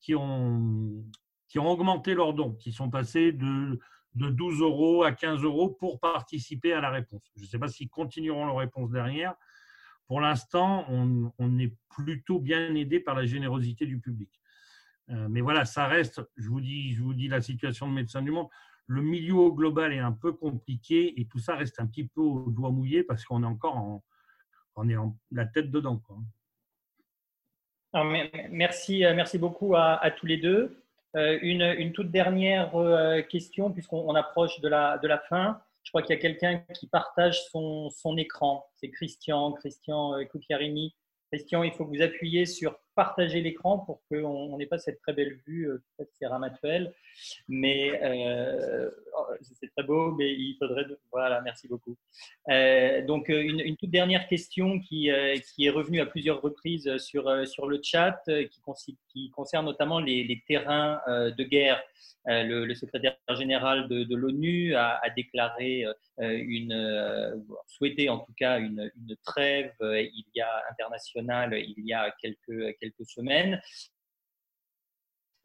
[0.00, 1.04] qui ont,
[1.48, 3.78] qui ont augmenté leurs dons, qui sont passés de,
[4.14, 7.22] de 12 euros à 15 euros pour participer à la réponse.
[7.36, 9.34] Je ne sais pas s'ils continueront leur réponse derrière,
[10.08, 14.30] pour l'instant, on, est plutôt bien aidé par la générosité du public.
[15.10, 18.22] Euh, mais voilà, ça reste, je vous, dis, je vous dis la situation de Médecins
[18.22, 18.48] du Monde,
[18.86, 22.50] le milieu global est un peu compliqué et tout ça reste un petit peu au
[22.50, 24.02] doigt mouillé parce qu'on est encore en,
[24.76, 26.02] on est en la tête dedans.
[27.94, 30.82] Euh, merci beaucoup à, tous les deux.
[31.16, 32.72] Euh, une, toute dernière
[33.28, 35.60] question, puisqu'on approche de la, fin.
[35.88, 38.66] Je crois qu'il y a quelqu'un qui partage son, écran.
[38.76, 40.94] C'est Christian, Christian euh, Koukiarimi.
[41.32, 45.12] Christian, il faut que vous appuyiez sur partager l'écran pour qu'on n'ait pas cette très
[45.12, 45.70] belle vue.
[45.70, 46.92] Euh, peut-être c'est Ramatuel,
[47.46, 50.84] mais euh, oh, c'est très beau, mais il faudrait.
[51.12, 51.96] Voilà, merci beaucoup.
[53.06, 55.10] donc, une, toute dernière question qui,
[55.54, 60.42] qui, est revenue à plusieurs reprises sur, sur le chat, qui, qui concerne notamment les,
[60.48, 61.80] terrains de guerre.
[62.26, 65.84] Le, secrétaire général de, l'ONU a, déclaré
[66.18, 72.10] une, souhaité en tout cas une, une trêve il y a internationale il y a
[72.20, 73.60] quelques quelques semaines.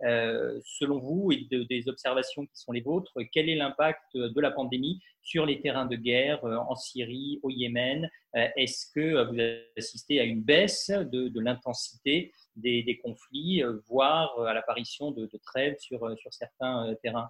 [0.03, 4.51] Euh, selon vous et des observations qui sont les vôtres, quel est l'impact de la
[4.51, 8.09] pandémie sur les terrains de guerre euh, en Syrie, au Yémen?
[8.35, 15.11] Euh, Est-ce que vous assistez à une baisse de, l'intensité des, conflits, voire à l'apparition
[15.11, 17.29] de, trêves sur, sur certains terrains?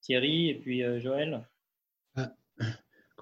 [0.00, 1.48] Thierry et puis Joël?
[2.16, 2.32] Ah,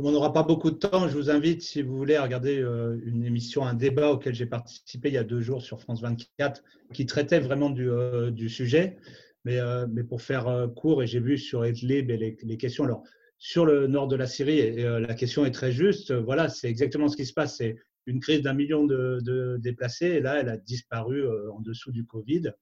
[0.01, 2.59] comme on n'aura pas beaucoup de temps, je vous invite, si vous voulez, à regarder
[2.59, 6.01] euh, une émission, un débat auquel j'ai participé il y a deux jours sur France
[6.01, 6.63] 24,
[6.95, 8.97] qui traitait vraiment du, euh, sujet.
[9.45, 12.85] Mais, euh, mais, pour faire court, et j'ai vu sur Idlib et les, questions.
[12.85, 13.03] Alors,
[13.37, 16.13] sur le nord de la Syrie, la question est très juste.
[16.13, 17.59] Voilà, c'est exactement ce qui se passe.
[17.59, 17.77] C'est
[18.07, 22.53] une crise d'un million de, déplacés, et là, elle a disparu en dessous du Covid.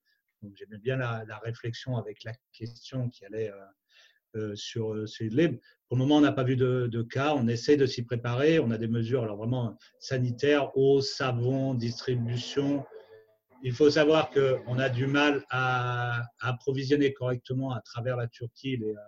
[0.43, 3.53] Donc, j'aimais bien la, réflexion avec la question qui allait
[4.37, 7.35] euh, sur, euh, sur Pour le moment, on n'a pas vu de, cas.
[7.35, 8.59] On essaie de s'y préparer.
[8.59, 12.85] On a des mesures alors vraiment sanitaires, eau, savon, distribution.
[13.63, 18.91] Il faut savoir qu'on a du mal à, approvisionner correctement à travers la Turquie les,
[18.91, 19.01] euh,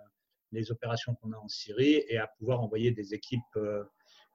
[0.51, 3.57] les opérations qu'on a en Syrie et à pouvoir envoyer des équipes,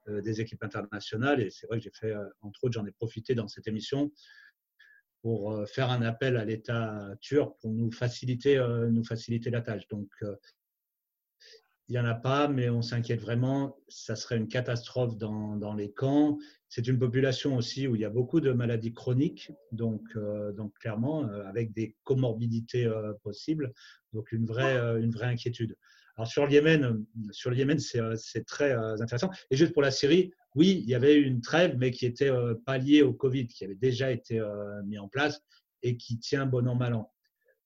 [0.08, 1.42] des équipes internationales.
[1.42, 4.10] Et c'est vrai que j'ai fait, entre autres, j'en ai profité dans cette émission
[5.20, 8.56] pour faire un appel à l'État turc pour nous faciliter,
[8.90, 9.86] nous faciliter la tâche.
[9.88, 10.08] Donc,
[11.88, 13.76] il n'y en a pas, mais on s'inquiète vraiment.
[13.88, 16.36] Ça serait une catastrophe dans, les camps.
[16.68, 21.28] C'est une population aussi où il y a beaucoup de maladies chroniques, donc, euh, clairement,
[21.28, 23.72] euh, avec des comorbidités euh, possibles.
[24.12, 25.76] Donc, une vraie, une vraie inquiétude.
[26.16, 29.30] Alors, sur le Yémen, sur le Yémen c'est très intéressant.
[29.50, 32.32] Et juste pour la Syrie, oui, il y avait une trêve, mais qui était
[32.64, 34.42] pas liée au Covid, qui avait déjà été
[34.86, 35.42] mis en place
[35.82, 37.12] et qui tient bon an, mal an.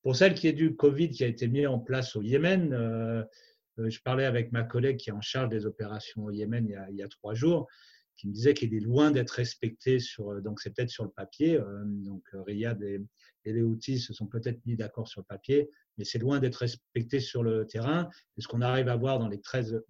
[0.02, 2.74] Pour celle qui est du Covid qui a été mis en place au Yémen,
[3.78, 7.02] je parlais avec ma collègue qui est en charge des opérations au Yémen il y
[7.02, 7.68] a, trois jours,
[8.16, 11.10] qui me disait qu'il est loin d'être respecté sur, euh, donc c'est peut-être sur le
[11.10, 11.58] papier.
[11.58, 13.00] Euh, donc Riyad et,
[13.46, 17.20] les outils se sont peut-être mis d'accord sur le papier, mais c'est loin d'être respecté
[17.20, 18.10] sur le terrain.
[18.36, 19.82] Et ce qu'on arrive à voir dans les 13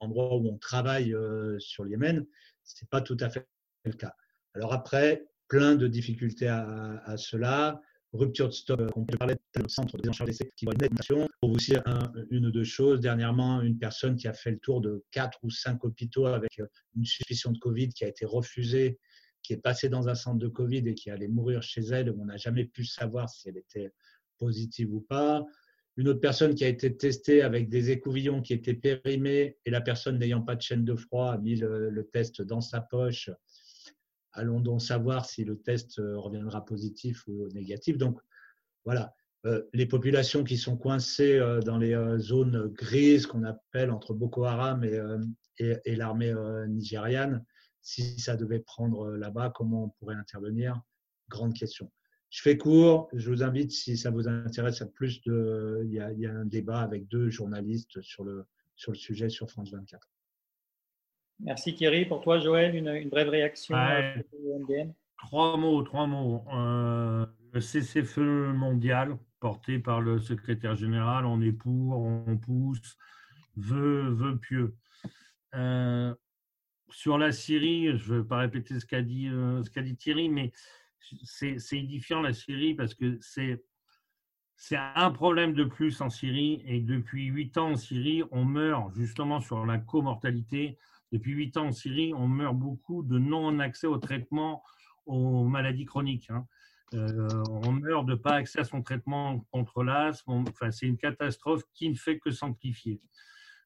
[0.00, 1.14] endroits où on travaille
[1.58, 2.26] sur le Yémen,
[2.64, 3.46] c'est pas tout à fait
[3.84, 4.16] le cas.
[4.54, 7.80] Alors après, plein de difficultés à, cela.
[8.16, 11.50] Rupture de stock, on peut parler de centre de charge d'essai qui va une Pour
[11.50, 11.82] vous dire
[12.30, 15.50] une ou deux choses, dernièrement, une personne qui a fait le tour de quatre ou
[15.50, 16.60] cinq hôpitaux avec
[16.96, 18.98] une suspicion de Covid qui a été refusée,
[19.42, 22.24] qui est passée dans un centre de Covid et qui allait mourir chez elle, on
[22.24, 23.92] n'a jamais pu savoir si elle était
[24.38, 25.44] positive ou pas.
[25.96, 29.80] Une autre personne qui a été testée avec des écouvillons qui étaient périmés et la
[29.80, 33.30] personne n'ayant pas de chaîne de froid a mis le, test dans sa poche.
[34.36, 37.96] Allons donc savoir si le test euh, reviendra positif ou négatif.
[37.96, 38.20] Donc
[38.84, 39.14] voilà,
[39.46, 44.44] euh, les populations qui sont coincées euh, dans les zones grises qu'on appelle entre Boko
[44.44, 46.34] Haram et, l'armée
[46.68, 47.44] nigériane,
[47.80, 50.82] si ça devait prendre là-bas, comment on pourrait intervenir?
[51.30, 51.90] Grande question.
[52.28, 53.08] Je fais court.
[53.14, 55.80] Je vous invite, si ça vous intéresse, à plus de.
[55.84, 58.44] Il y a, un débat avec deux journalistes sur le
[58.76, 60.06] sujet sur France 24.
[61.40, 62.06] Merci Thierry.
[62.06, 63.76] Pour toi, Joël, une, une brève réaction
[65.18, 66.44] Trois mots, trois mots.
[66.52, 72.96] Euh, le cessez-feu mondial porté par le secrétaire général, on est pour, on pousse,
[73.56, 74.76] veut, veut pieux.
[75.54, 76.14] Euh,
[76.90, 79.96] sur la Syrie, je ne vais pas répéter ce qu'a dit, euh, ce qu'a dit
[79.96, 80.52] Thierry, mais
[81.22, 83.62] c'est édifiant la Syrie parce que c'est
[84.58, 88.94] c'est un problème de plus en Syrie et depuis huit ans en Syrie, on meurt
[88.94, 90.78] justement sur la comortalité.
[91.12, 94.62] Depuis huit ans en Syrie, on meurt beaucoup de non-accès au traitement
[95.06, 96.30] aux maladies chroniques.
[96.30, 96.46] Hein.
[96.94, 100.44] Euh, on meurt de pas accès à son traitement contre l'asthme.
[100.48, 103.00] Enfin, c'est une catastrophe qui ne fait que s'amplifier,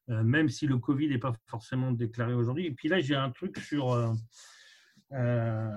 [0.09, 2.67] euh, même si le Covid n'est pas forcément déclaré aujourd'hui.
[2.67, 3.91] Et puis là, j'ai un truc sur
[5.13, 5.69] euh,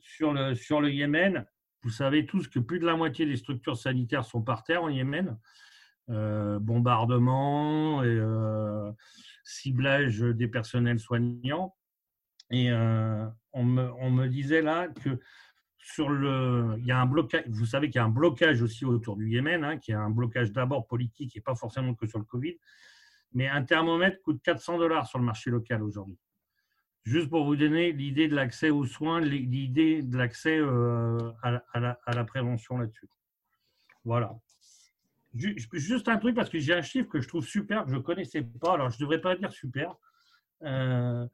[0.00, 1.46] sur le, sur le Yémen,
[1.82, 4.88] vous savez tous que plus de la moitié des structures sanitaires sont par terre en
[4.88, 5.38] Yémen.
[6.08, 8.18] Euh, bombardement et
[9.50, 11.74] ciblage des personnels soignants.
[12.50, 15.20] Et euh, on, me, disait là que
[15.78, 17.44] sur le, il y a un blocage.
[17.48, 20.10] Vous savez qu'il y a un blocage aussi autour du Yémen, hein, qui est un
[20.10, 22.56] blocage d'abord politique et pas forcément que sur le Covid.
[23.32, 26.18] Mais un thermomètre coûte 400 dollars sur le marché local aujourd'hui.
[27.04, 32.24] Juste pour vous donner l'idée de l'accès aux soins, l'idée de l'accès euh, à, la,
[32.24, 33.08] prévention là-dessus.
[34.04, 34.34] Voilà.
[35.32, 38.00] Juste un truc, parce que j'ai un chiffre que je trouve super, que je ne
[38.00, 38.74] connaissais pas.
[38.74, 39.94] Alors, je ne devrais pas dire super.
[40.62, 41.26] Euh,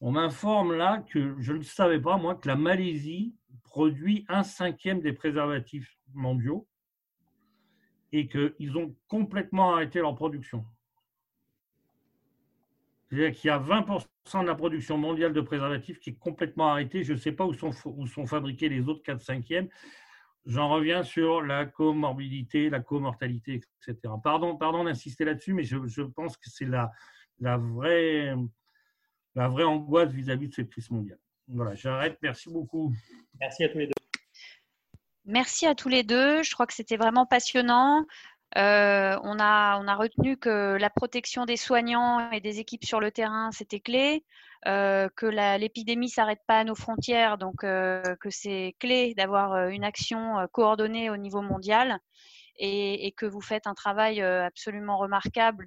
[0.00, 5.00] on m'informe là que je ne savais pas, moi, que la Malaisie produit un cinquième
[5.00, 6.66] des préservatifs mondiaux
[8.12, 10.64] et qu'ils ont complètement arrêté leur production.
[13.08, 17.04] C'est-à-dire qu'il y a 20% de la production mondiale de préservatifs qui est complètement arrêtée.
[17.04, 19.68] Je ne sais pas où sont, où sont fabriqués les autres 4 5 e
[20.48, 24.14] J'en reviens sur la comorbidité, la comortalité, etc.
[24.24, 26.90] Pardon, pardon d'insister là-dessus, mais je, je, pense que c'est la,
[27.38, 28.34] la, vraie,
[29.34, 31.18] la vraie angoisse vis-à-vis de cette crise mondiale.
[31.48, 32.16] Voilà, j'arrête.
[32.22, 32.94] Merci beaucoup.
[33.38, 33.92] Merci à tous les deux.
[35.26, 36.42] Merci à tous les deux.
[36.42, 38.06] Je crois que c'était vraiment passionnant.
[38.56, 43.50] Euh, on, a, retenu que la protection des soignants et des équipes sur le terrain,
[43.52, 44.24] c'était clé,
[44.66, 45.26] euh, que
[45.58, 51.10] l'épidémie s'arrête pas à nos frontières, donc euh, que c'est clé d'avoir une action coordonnée
[51.10, 51.98] au niveau mondial
[52.58, 55.66] et, que vous faites un travail absolument remarquable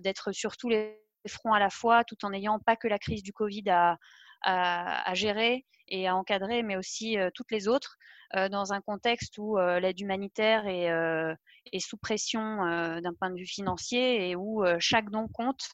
[0.00, 0.96] d'être sur tous les
[1.28, 3.98] fronts à la fois, tout en n'ayant pas que la crise du Covid à,
[4.42, 7.96] à, gérer et à encadrer, mais aussi toutes les autres,
[8.34, 14.30] dans un contexte où l'aide humanitaire est, sous pression euh, d'un point de vue financier
[14.30, 15.70] et où euh, chaque don compte.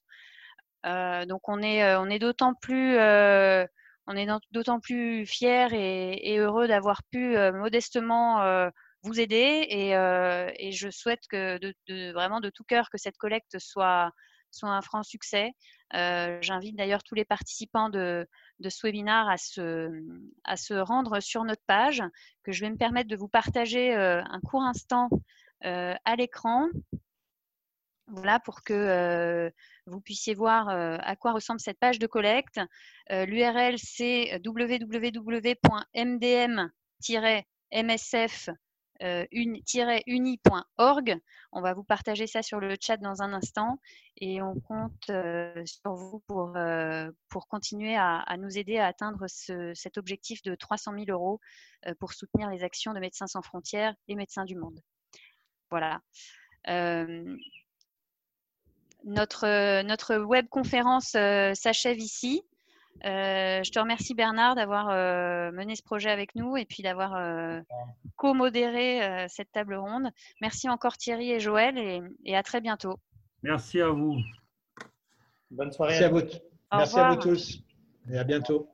[0.84, 2.98] Euh, donc on est, on est d'autant plus
[4.08, 8.70] on est d'autant plus fiers et, heureux d'avoir pu modestement
[9.02, 9.90] vous aider et,
[10.68, 14.12] et, je souhaite que de, vraiment de tout cœur que cette collecte soit,
[14.56, 15.52] soit un franc succès.
[15.92, 18.26] J'invite d'ailleurs tous les participants de,
[18.66, 22.02] ce webinaire à se, rendre sur notre page
[22.42, 25.08] que je vais me permettre de vous partager un court instant
[25.64, 26.68] euh, à l'écran.
[28.08, 29.50] Voilà, pour que euh,
[29.86, 32.60] vous puissiez voir euh, à quoi ressemble cette page de collecte.
[33.10, 35.50] L'URL, c'est www.mdm-msf
[39.00, 41.18] uni.org.
[41.52, 43.78] On va vous partager ça sur le chat dans un instant
[44.18, 45.10] et on compte
[45.64, 46.56] sur vous pour,
[47.28, 51.40] pour continuer à, nous aider à atteindre cet objectif de 300 000 euros
[51.98, 54.80] pour soutenir les actions de Médecins sans frontières et Médecins du monde.
[55.70, 56.00] Voilà.
[59.04, 62.42] notre, notre web conférence s'achève ici.
[63.04, 64.88] Je te remercie Bernard d'avoir
[65.52, 67.62] mené ce projet avec nous et puis d'avoir
[68.16, 70.10] co-modéré cette table ronde.
[70.40, 71.78] Merci encore Thierry et Joël
[72.24, 72.98] et, à très bientôt.
[73.42, 74.16] Merci à vous.
[75.50, 76.00] Bonne soirée.
[76.00, 76.22] Merci à vous,
[76.72, 77.62] Merci à vous tous
[78.10, 78.68] et à bientôt.